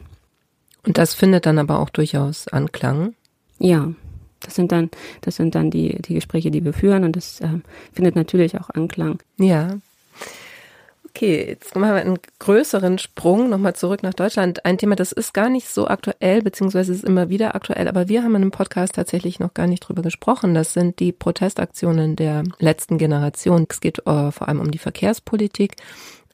[0.86, 3.14] Und das findet dann aber auch durchaus Anklang.
[3.60, 3.94] Ja,
[4.42, 4.90] das sind dann,
[5.22, 7.60] das sind dann die, die Gespräche, die wir führen und das äh,
[7.94, 9.20] findet natürlich auch Anklang.
[9.38, 9.78] Ja,
[11.16, 14.66] Okay, jetzt machen wir einen größeren Sprung nochmal zurück nach Deutschland.
[14.66, 18.24] Ein Thema, das ist gar nicht so aktuell, beziehungsweise ist immer wieder aktuell, aber wir
[18.24, 20.56] haben in einem Podcast tatsächlich noch gar nicht drüber gesprochen.
[20.56, 23.68] Das sind die Protestaktionen der letzten Generation.
[23.70, 25.76] Es geht äh, vor allem um die Verkehrspolitik.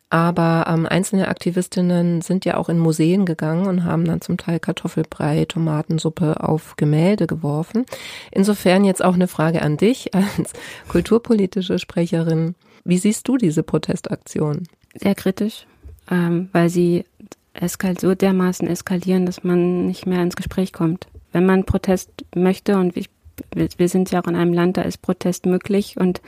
[0.09, 4.61] Aber ähm, einzelne Aktivistinnen sind ja auch in Museen gegangen und haben dann zum Teil
[4.61, 7.85] Kartoffelbrei, Tomatensuppe auf Gemälde geworfen.
[8.31, 10.53] Insofern jetzt auch eine Frage an dich als
[10.87, 12.55] kulturpolitische Sprecherin.
[12.89, 14.63] Wie siehst du diese Protestaktion?
[14.95, 15.67] Sehr kritisch,
[16.09, 17.05] ähm, weil sie
[17.53, 21.07] eskal so dermaßen eskalieren, dass man nicht mehr ins Gespräch kommt.
[21.31, 23.11] Wenn man Protest möchte und ich,
[23.53, 26.19] wir sind ja auch in einem Land, da ist Protest möglich und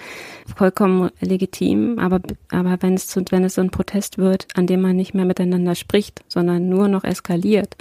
[0.56, 4.96] vollkommen legitim, aber, aber wenn es, wenn es so ein Protest wird, an dem man
[4.96, 7.76] nicht mehr miteinander spricht, sondern nur noch eskaliert,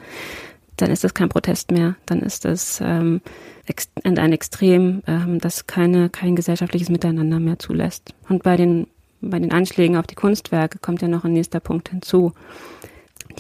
[0.83, 1.97] dann ist das kein Protest mehr.
[2.07, 3.21] Dann ist das ähm,
[4.05, 8.15] ein Extrem, ähm, das keine, kein gesellschaftliches Miteinander mehr zulässt.
[8.29, 8.87] Und bei den,
[9.21, 12.33] bei den Anschlägen auf die Kunstwerke kommt ja noch ein nächster Punkt hinzu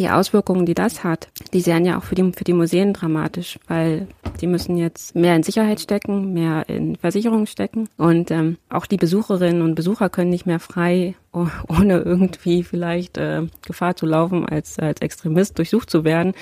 [0.01, 3.59] die Auswirkungen, die das hat, die sind ja auch für die, für die Museen dramatisch,
[3.69, 4.09] weil
[4.41, 8.97] die müssen jetzt mehr in Sicherheit stecken, mehr in Versicherung stecken und ähm, auch die
[8.97, 14.79] Besucherinnen und Besucher können nicht mehr frei, ohne irgendwie vielleicht äh, Gefahr zu laufen, als,
[14.79, 16.33] als Extremist durchsucht zu werden,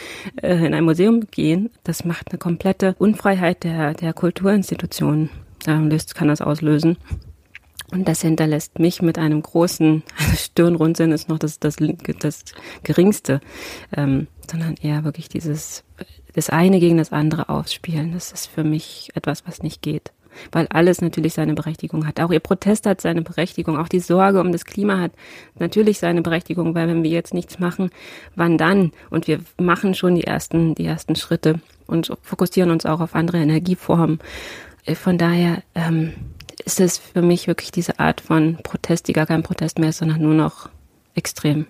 [0.41, 1.71] äh, in ein Museum gehen.
[1.83, 5.31] Das macht eine komplette Unfreiheit der, der Kulturinstitutionen.
[5.67, 6.97] Ähm, löst, kann das auslösen.
[7.91, 11.77] Und das hinterlässt mich mit einem großen also Stirnrunzeln ist noch das, das,
[12.21, 12.45] das
[12.83, 13.41] geringste,
[13.97, 15.85] ähm, sondern eher wirklich dieses,
[16.35, 18.13] das eine gegen das andere ausspielen.
[18.13, 20.13] Das ist für mich etwas, was nicht geht.
[20.53, 22.21] Weil alles natürlich seine Berechtigung hat.
[22.21, 23.77] Auch ihr Protest hat seine Berechtigung.
[23.77, 25.13] Auch die Sorge um das Klima hat
[25.59, 27.91] natürlich seine Berechtigung, weil wenn wir jetzt nichts machen,
[28.37, 28.93] wann dann?
[29.11, 33.39] Und wir machen schon die ersten, die ersten Schritte und fokussieren uns auch auf andere
[33.39, 34.21] Energieformen.
[34.85, 36.13] Äh, von daher, ähm,
[36.69, 39.99] ist es für mich wirklich diese Art von Protest, die gar kein Protest mehr ist,
[39.99, 40.69] sondern nur noch
[41.15, 41.67] extrem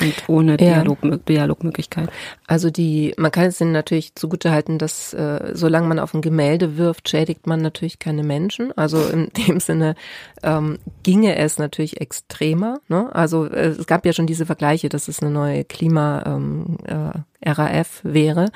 [0.00, 1.16] und ohne Dialog, ja.
[1.16, 2.10] Dialogmöglichkeit.
[2.46, 6.76] Also die, man kann es ihnen natürlich zugutehalten, dass äh, solange man auf ein Gemälde
[6.76, 8.76] wirft, schädigt man natürlich keine Menschen.
[8.76, 9.94] Also in dem Sinne
[10.42, 12.80] ähm, ginge es natürlich extremer.
[12.88, 13.14] Ne?
[13.14, 17.18] Also äh, es gab ja schon diese Vergleiche, dass es eine neue Klima ähm, äh,
[17.44, 18.50] RAF wäre,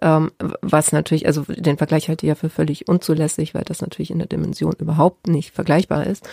[0.00, 0.30] ähm,
[0.62, 4.18] was natürlich, also den Vergleich halte ich ja für völlig unzulässig, weil das natürlich in
[4.18, 6.28] der Dimension überhaupt nicht vergleichbar ist.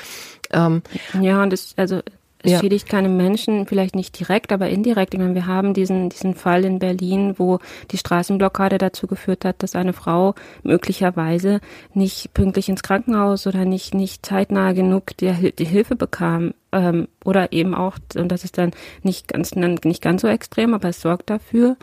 [0.52, 0.82] Ähm,
[1.20, 2.02] ja, und das, also
[2.44, 2.60] es ja.
[2.60, 5.14] schädigt keine Menschen, vielleicht nicht direkt, aber indirekt.
[5.14, 7.60] Ich meine, wir haben diesen, diesen Fall in Berlin, wo
[7.92, 11.62] die Straßenblockade dazu geführt hat, dass eine Frau möglicherweise
[11.94, 16.54] nicht pünktlich ins Krankenhaus oder nicht, nicht zeitnah genug die, die Hilfe bekam.
[16.72, 18.72] Ähm, oder eben auch, und das ist dann
[19.02, 21.76] nicht ganz, nicht ganz so extrem, aber es sorgt dafür,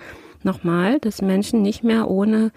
[0.44, 2.52] nochmal, dass Menschen nicht mehr ohne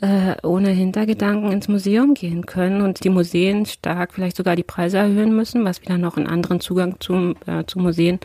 [0.00, 4.98] äh, ohne Hintergedanken ins Museum gehen können und die Museen stark vielleicht sogar die Preise
[4.98, 8.20] erhöhen müssen, was wieder noch einen anderen Zugang zum, äh, zu Museen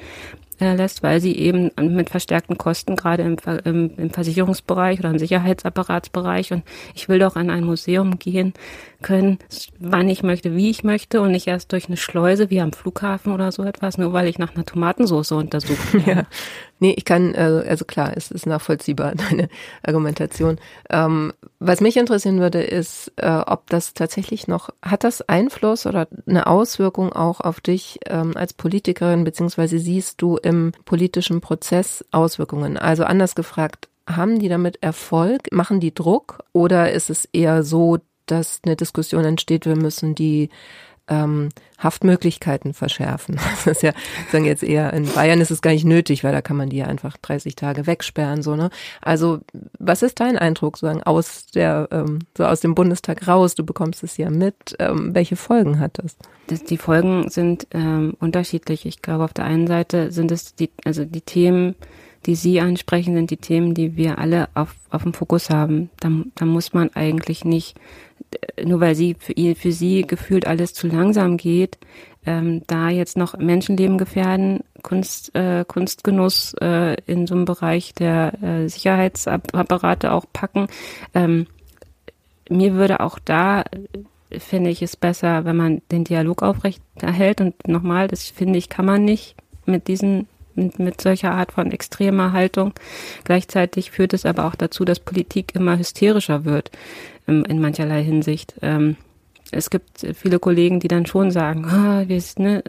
[0.62, 5.18] äh, lässt, weil sie eben mit verstärkten Kosten gerade im, im, im Versicherungsbereich oder im
[5.18, 8.54] Sicherheitsapparatsbereich und ich will doch an ein Museum gehen
[9.02, 9.40] können,
[9.80, 13.34] wann ich möchte, wie ich möchte und nicht erst durch eine Schleuse wie am Flughafen
[13.34, 15.98] oder so etwas, nur weil ich nach einer Tomatensauce untersuche.
[16.06, 16.24] ja.
[16.82, 19.50] Nee, ich kann, äh, also klar, es ist nachvollziehbar, deine
[19.84, 20.58] Argumentation.
[20.90, 26.08] Ähm, was mich interessieren würde, ist, äh, ob das tatsächlich noch, hat das Einfluss oder
[26.26, 32.78] eine Auswirkung auch auf dich ähm, als Politikerin, beziehungsweise siehst du im politischen Prozess Auswirkungen?
[32.78, 35.52] Also anders gefragt, haben die damit Erfolg?
[35.52, 36.40] Machen die Druck?
[36.52, 40.50] Oder ist es eher so, dass eine Diskussion entsteht, wir müssen die
[41.08, 43.40] ähm, Haftmöglichkeiten verschärfen.
[43.52, 43.92] Das ist ja,
[44.32, 46.78] sagen jetzt eher in Bayern ist es gar nicht nötig, weil da kann man die
[46.78, 48.70] ja einfach 30 Tage wegsperren, so, ne?
[49.02, 49.40] Also,
[49.78, 53.56] was ist dein Eindruck, sagen, aus der, ähm, so aus dem Bundestag raus?
[53.56, 54.76] Du bekommst es ja mit.
[54.80, 56.18] Ähm, welche Folgen hat das?
[56.48, 58.86] das die Folgen sind ähm, unterschiedlich.
[58.86, 61.76] Ich glaube, auf der einen Seite sind es die, also die Themen,
[62.26, 65.90] die Sie ansprechen, sind die Themen, die wir alle auf, auf dem Fokus haben.
[66.00, 67.78] Da, da muss man eigentlich nicht,
[68.64, 71.78] nur weil Sie für, ihr, für Sie gefühlt alles zu langsam geht,
[72.26, 78.34] ähm, da jetzt noch Menschenleben gefährden, Kunst, äh, Kunstgenuss äh, in so einem Bereich der
[78.44, 80.68] äh, Sicherheitsapparate auch packen.
[81.14, 81.48] Ähm,
[82.50, 83.64] mir würde auch da
[84.38, 87.42] finde ich es besser, wenn man den Dialog aufrecht erhält.
[87.42, 91.72] Und nochmal, das finde ich, kann man nicht mit diesen mit, mit solcher Art von
[91.72, 92.74] extremer Haltung.
[93.24, 96.72] Gleichzeitig führt es aber auch dazu, dass Politik immer hysterischer wird
[97.28, 98.56] in mancherlei Hinsicht.
[98.62, 98.96] Ähm,
[99.52, 102.64] es gibt viele Kollegen, die dann schon sagen, ah, wir, ne,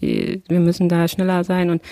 [0.00, 1.82] wir müssen da schneller sein und,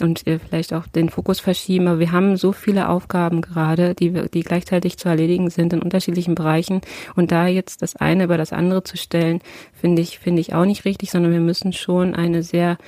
[0.00, 1.88] und äh, vielleicht auch den Fokus verschieben.
[1.88, 6.34] Aber wir haben so viele Aufgaben gerade, die, die gleichzeitig zu erledigen sind in unterschiedlichen
[6.34, 6.80] Bereichen.
[7.16, 9.40] Und da jetzt das eine über das andere zu stellen,
[9.72, 12.78] finde ich, finde ich auch nicht richtig, sondern wir müssen schon eine sehr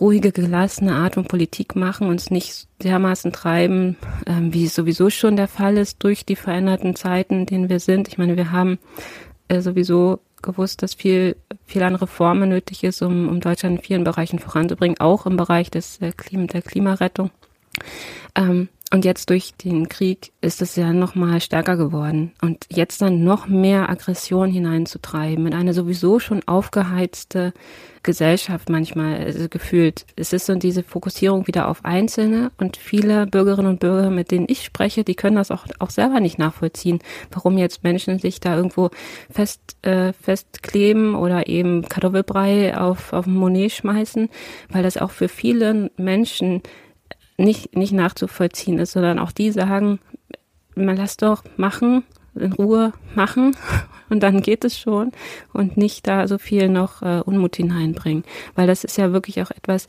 [0.00, 5.36] ruhige, gelassene Art und Politik machen, uns nicht dermaßen treiben, ähm, wie es sowieso schon
[5.36, 8.08] der Fall ist durch die veränderten Zeiten, in denen wir sind.
[8.08, 8.78] Ich meine, wir haben
[9.48, 14.04] äh, sowieso gewusst, dass viel, viel an Reformen nötig ist, um, um Deutschland in vielen
[14.04, 17.30] Bereichen voranzubringen, auch im Bereich des äh, Klima, der Klimarettung.
[18.34, 22.32] Ähm, und jetzt durch den Krieg ist es ja noch mal stärker geworden.
[22.40, 27.52] Und jetzt dann noch mehr Aggression hineinzutreiben in eine sowieso schon aufgeheizte
[28.02, 30.06] Gesellschaft manchmal also gefühlt.
[30.16, 34.46] Es ist so diese Fokussierung wieder auf Einzelne und viele Bürgerinnen und Bürger, mit denen
[34.48, 38.56] ich spreche, die können das auch, auch selber nicht nachvollziehen, warum jetzt Menschen sich da
[38.56, 38.88] irgendwo
[39.28, 44.30] fest, äh, festkleben oder eben Kartoffelbrei auf, auf Monet schmeißen,
[44.70, 46.62] weil das auch für viele Menschen
[47.38, 50.00] nicht, nicht nachzuvollziehen ist, sondern auch die sagen,
[50.74, 53.56] man lass doch machen, in Ruhe machen
[54.10, 55.12] und dann geht es schon
[55.52, 58.24] und nicht da so viel noch äh, Unmut hineinbringen.
[58.54, 59.86] Weil das ist ja wirklich auch etwas,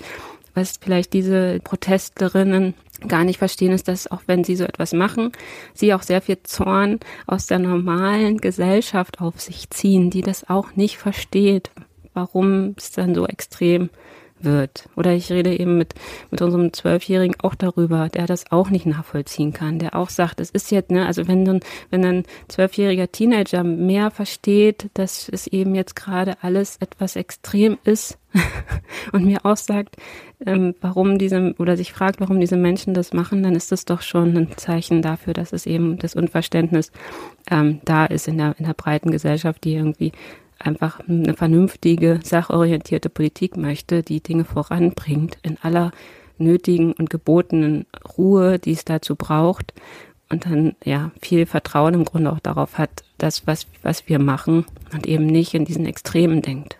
[0.53, 2.73] was vielleicht diese Protestlerinnen
[3.07, 5.31] gar nicht verstehen, ist, dass auch wenn sie so etwas machen,
[5.73, 10.75] sie auch sehr viel Zorn aus der normalen Gesellschaft auf sich ziehen, die das auch
[10.75, 11.71] nicht versteht,
[12.13, 13.89] warum es dann so extrem
[14.43, 14.89] wird.
[14.95, 15.93] Oder ich rede eben mit,
[16.31, 20.49] mit unserem Zwölfjährigen auch darüber, der das auch nicht nachvollziehen kann, der auch sagt, es
[20.49, 25.75] ist jetzt, ne, also wenn dann, wenn ein zwölfjähriger Teenager mehr versteht, dass es eben
[25.75, 28.17] jetzt gerade alles etwas extrem ist
[29.11, 29.97] und mir auch sagt,
[30.45, 34.01] ähm, warum diese, oder sich fragt, warum diese Menschen das machen, dann ist das doch
[34.01, 36.91] schon ein Zeichen dafür, dass es eben das Unverständnis
[37.49, 40.11] ähm, da ist in der, in der breiten Gesellschaft, die irgendwie
[40.59, 45.91] einfach eine vernünftige, sachorientierte Politik möchte, die Dinge voranbringt in aller
[46.37, 47.85] nötigen und gebotenen
[48.17, 49.73] Ruhe, die es dazu braucht
[50.29, 54.65] und dann ja viel Vertrauen im Grunde auch darauf hat, dass was was wir machen
[54.93, 56.77] und eben nicht in diesen Extremen denkt.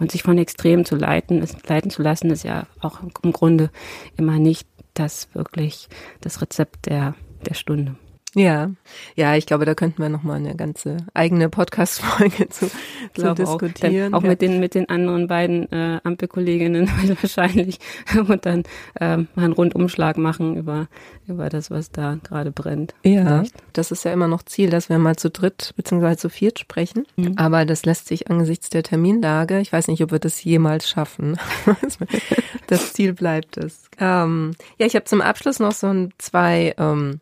[0.00, 3.70] Und sich von Extremen zu leiten, ist, leiten zu lassen, ist ja auch im Grunde
[4.16, 5.88] immer nicht das wirklich
[6.20, 7.14] das Rezept der
[7.46, 7.94] der Stunde.
[8.38, 8.70] Ja,
[9.16, 12.70] ja, ich glaube, da könnten wir nochmal eine ganze eigene Podcast-Folge zu,
[13.14, 14.14] zu diskutieren.
[14.14, 14.28] Auch, auch ja.
[14.28, 16.88] mit den mit den anderen beiden äh, Ampelkolleginnen
[17.20, 17.78] wahrscheinlich
[18.28, 18.62] und dann
[19.00, 20.88] äh, mal einen Rundumschlag machen über
[21.26, 22.94] über das, was da gerade brennt.
[23.04, 23.54] Ja, Vielleicht.
[23.74, 27.06] das ist ja immer noch Ziel, dass wir mal zu dritt beziehungsweise zu viert sprechen.
[27.16, 27.34] Mhm.
[27.36, 31.38] Aber das lässt sich angesichts der Terminlage, ich weiß nicht, ob wir das jemals schaffen.
[32.66, 33.88] das Ziel bleibt es.
[33.98, 37.20] Ähm, ja, ich habe zum Abschluss noch so ein zwei ähm,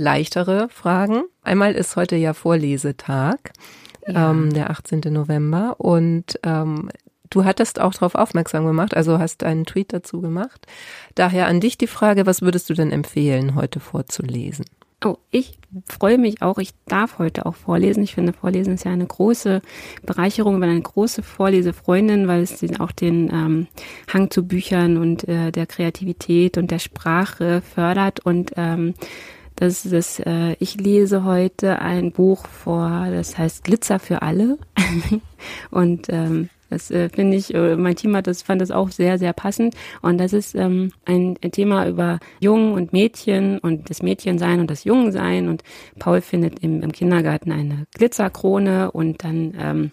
[0.00, 1.24] leichtere Fragen.
[1.42, 3.52] Einmal ist heute ja Vorlesetag,
[4.06, 4.30] ja.
[4.30, 5.00] Ähm, der 18.
[5.10, 5.76] November.
[5.78, 6.90] Und ähm,
[7.30, 10.66] du hattest auch darauf aufmerksam gemacht, also hast einen Tweet dazu gemacht.
[11.14, 14.64] Daher an dich die Frage, was würdest du denn empfehlen, heute vorzulesen?
[15.04, 15.56] Oh, ich
[15.86, 16.58] freue mich auch.
[16.58, 18.02] Ich darf heute auch vorlesen.
[18.02, 19.62] Ich finde, Vorlesen ist ja eine große
[20.04, 20.54] Bereicherung.
[20.54, 23.66] Ich bin eine große Vorlesefreundin, weil es auch den ähm,
[24.12, 28.18] Hang zu Büchern und äh, der Kreativität und der Sprache fördert.
[28.26, 28.94] Und ähm,
[29.58, 34.56] das ist, äh, ich lese heute ein Buch vor, das heißt Glitzer für alle.
[35.70, 39.18] und ähm, das äh, finde ich, äh, mein Team hat das, fand das auch sehr,
[39.18, 39.74] sehr passend.
[40.00, 44.70] Und das ist ähm, ein, ein Thema über Jungen und Mädchen und das Mädchensein und
[44.70, 45.48] das Jungensein.
[45.48, 45.64] Und
[45.98, 49.90] Paul findet im, im Kindergarten eine Glitzerkrone und dann ähm,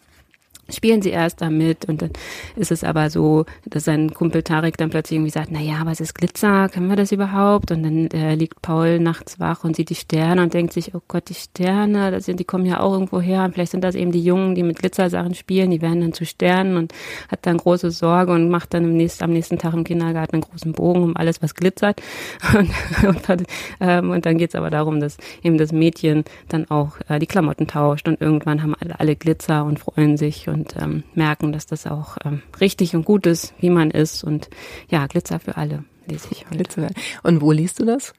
[0.69, 2.11] spielen sie erst damit und dann
[2.55, 5.99] ist es aber so, dass sein Kumpel Tarek dann plötzlich irgendwie sagt, na ja, was
[5.99, 6.69] ist Glitzer?
[6.69, 7.71] Können wir das überhaupt?
[7.71, 11.01] Und dann äh, liegt Paul nachts wach und sieht die Sterne und denkt sich, oh
[11.07, 13.95] Gott, die Sterne, das sind, die kommen ja auch irgendwo her und vielleicht sind das
[13.95, 16.93] eben die Jungen, die mit Glitzersachen spielen, die werden dann zu Sternen und
[17.29, 20.43] hat dann große Sorge und macht dann im nächsten, am nächsten Tag im Kindergarten einen
[20.43, 22.01] großen Bogen um alles, was glitzert.
[22.55, 23.43] Und, und,
[23.81, 27.67] ähm, und dann geht's aber darum, dass eben das Mädchen dann auch äh, die Klamotten
[27.67, 31.87] tauscht und irgendwann haben alle, alle Glitzer und freuen sich und ähm, merken, dass das
[31.87, 34.23] auch ähm, richtig und gut ist, wie man ist.
[34.23, 34.49] Und
[34.89, 36.57] ja, Glitzer für alle lese ich heute.
[36.57, 36.89] Glitzer.
[37.23, 38.13] Und wo liest du das?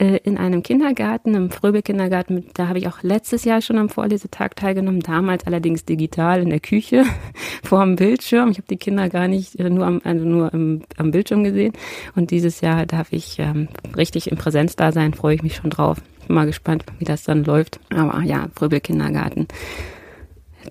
[0.00, 4.56] Äh, in einem Kindergarten, im Fröbel-Kindergarten, da habe ich auch letztes Jahr schon am Vorlesetag
[4.56, 7.04] teilgenommen, damals allerdings digital in der Küche
[7.62, 8.50] vor dem Bildschirm.
[8.50, 11.74] Ich habe die Kinder gar nicht äh, nur am, also nur am, am Bildschirm gesehen.
[12.14, 15.68] Und dieses Jahr darf ich ähm, richtig im Präsenz da sein, freue ich mich schon
[15.68, 15.98] drauf.
[16.26, 17.78] Bin mal gespannt, wie das dann läuft.
[17.90, 19.48] Aber ja, Fröbel-Kindergarten.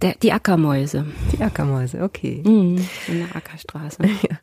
[0.02, 1.06] Der, die Ackermäuse.
[1.32, 2.42] Die Ackermäuse, okay.
[2.46, 4.04] Mhm, in der Ackerstraße.
[4.04, 4.38] ja.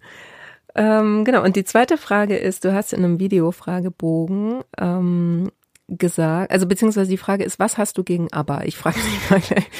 [0.75, 5.51] Ähm, genau, und die zweite Frage ist, du hast in einem Videofragebogen ähm,
[5.89, 8.63] gesagt, also beziehungsweise die Frage ist, was hast du gegen ABBA?
[8.65, 9.71] Ich frage dich mal gleich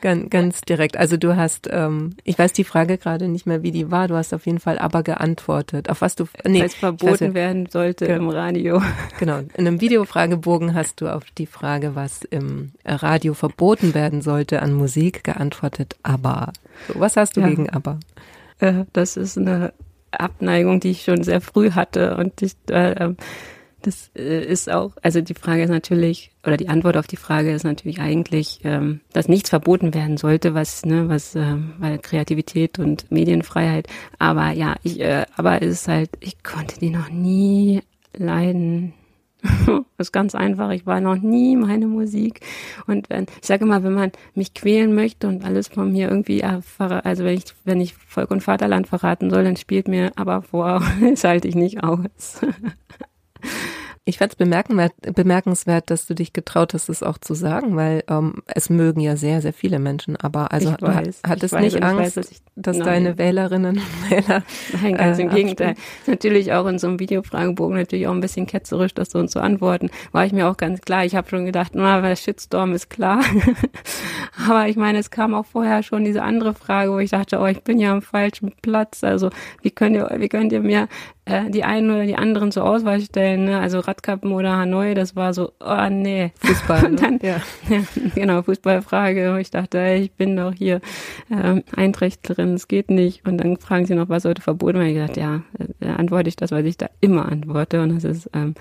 [0.00, 0.96] ganz, ganz direkt.
[0.96, 4.16] Also du hast, ähm, ich weiß die Frage gerade nicht mehr, wie die war, du
[4.16, 5.88] hast auf jeden Fall ABBA geantwortet.
[5.88, 8.82] Auf was du, nee, Als verboten weiß, werden sollte im Radio.
[9.18, 14.62] Genau, in einem Videofragebogen hast du auf die Frage, was im Radio verboten werden sollte
[14.62, 16.52] an Musik, geantwortet ABBA.
[16.88, 17.48] So, was hast du ja.
[17.48, 18.00] gegen ABBA?
[18.58, 19.72] Äh, das ist eine
[20.10, 23.16] Abneigung, die ich schon sehr früh hatte und ich, äh, ähm,
[23.82, 27.52] das äh, ist auch, also die Frage ist natürlich, oder die Antwort auf die Frage
[27.52, 32.78] ist natürlich eigentlich, ähm, dass nichts verboten werden sollte, was, ne, was, äh, weil Kreativität
[32.78, 33.86] und Medienfreiheit.
[34.18, 37.82] Aber ja, ich, äh, aber es ist halt, ich konnte die noch nie
[38.16, 38.94] leiden.
[39.42, 40.70] das ist ganz einfach.
[40.70, 42.40] Ich war noch nie meine Musik.
[42.86, 46.40] Und wenn, ich sage immer, wenn man mich quälen möchte und alles von mir irgendwie
[46.40, 50.42] erfahre, also wenn ich, wenn ich Volk und Vaterland verraten soll, dann spielt mir aber
[50.42, 52.40] vor, das halte ich nicht aus.
[54.04, 58.42] Ich fand es bemerkenswert, dass du dich getraut hast, es auch zu sagen, weil ähm,
[58.46, 60.16] es mögen ja sehr, sehr viele Menschen.
[60.16, 64.42] Aber also ich weiß, hattest nicht Angst, weiß, dass, ich, dass deine Wählerinnen und Wähler.
[64.82, 65.76] Nein, ganz äh, im Gegenteil.
[66.08, 69.40] Natürlich auch in so einem Videofragebogen natürlich auch ein bisschen ketzerisch, das so und zu
[69.40, 69.88] antworten.
[70.10, 71.04] War ich mir auch ganz klar.
[71.04, 73.22] Ich habe schon gedacht, na, der Shitstorm ist klar.
[74.48, 77.46] aber ich meine, es kam auch vorher schon diese andere Frage, wo ich dachte, oh,
[77.46, 79.04] ich bin ja am falschen Platz.
[79.04, 79.30] Also
[79.62, 80.88] wie könnt ihr, wie könnt ihr mir
[81.24, 83.60] äh, die einen oder die anderen zur Auswahl stellen, ne?
[83.60, 86.32] Also Radkappen oder Hanoi, das war so, oh nee.
[86.40, 86.84] Fußball.
[86.86, 87.40] Und dann, ja.
[87.68, 87.82] ja.
[88.14, 89.38] genau, Fußballfrage.
[89.40, 90.80] Ich dachte, ich bin doch hier
[91.30, 93.24] ähm, Einträchtlerin, es geht nicht.
[93.26, 94.88] Und dann fragen sie noch, was sollte verboten werden.
[94.88, 95.42] Ich gesagt, ja,
[95.80, 97.82] äh, antworte ich das, weil ich da immer antworte.
[97.82, 98.54] Und das ist ähm,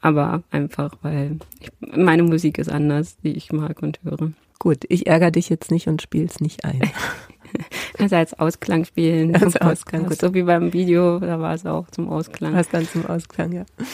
[0.00, 4.32] aber einfach, weil ich, meine Musik ist anders, die ich mag und höre.
[4.58, 6.80] Gut, ich ärgere dich jetzt nicht und spiel's nicht ein.
[7.98, 9.36] Also als Ausklang spielen.
[9.36, 10.18] Als Ausklang, gut.
[10.18, 12.54] So wie beim Video, da war es auch zum Ausklang.
[12.54, 13.64] Was dann zum Ausklang, ja.
[13.78, 13.84] ja.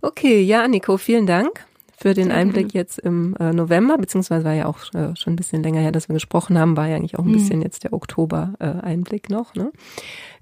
[0.00, 1.64] Okay, ja, Nico, vielen Dank
[2.02, 5.62] für den Einblick jetzt im äh, November, beziehungsweise war ja auch äh, schon ein bisschen
[5.62, 7.34] länger her, dass wir gesprochen haben, war ja eigentlich auch ein mhm.
[7.34, 9.54] bisschen jetzt der Oktober-Einblick äh, noch.
[9.54, 9.70] Ne?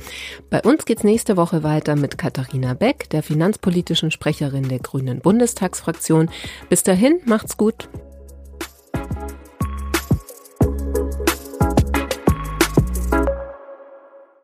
[0.49, 6.29] Bei uns geht's nächste Woche weiter mit Katharina Beck, der finanzpolitischen Sprecherin der Grünen Bundestagsfraktion.
[6.69, 7.89] Bis dahin, macht's gut.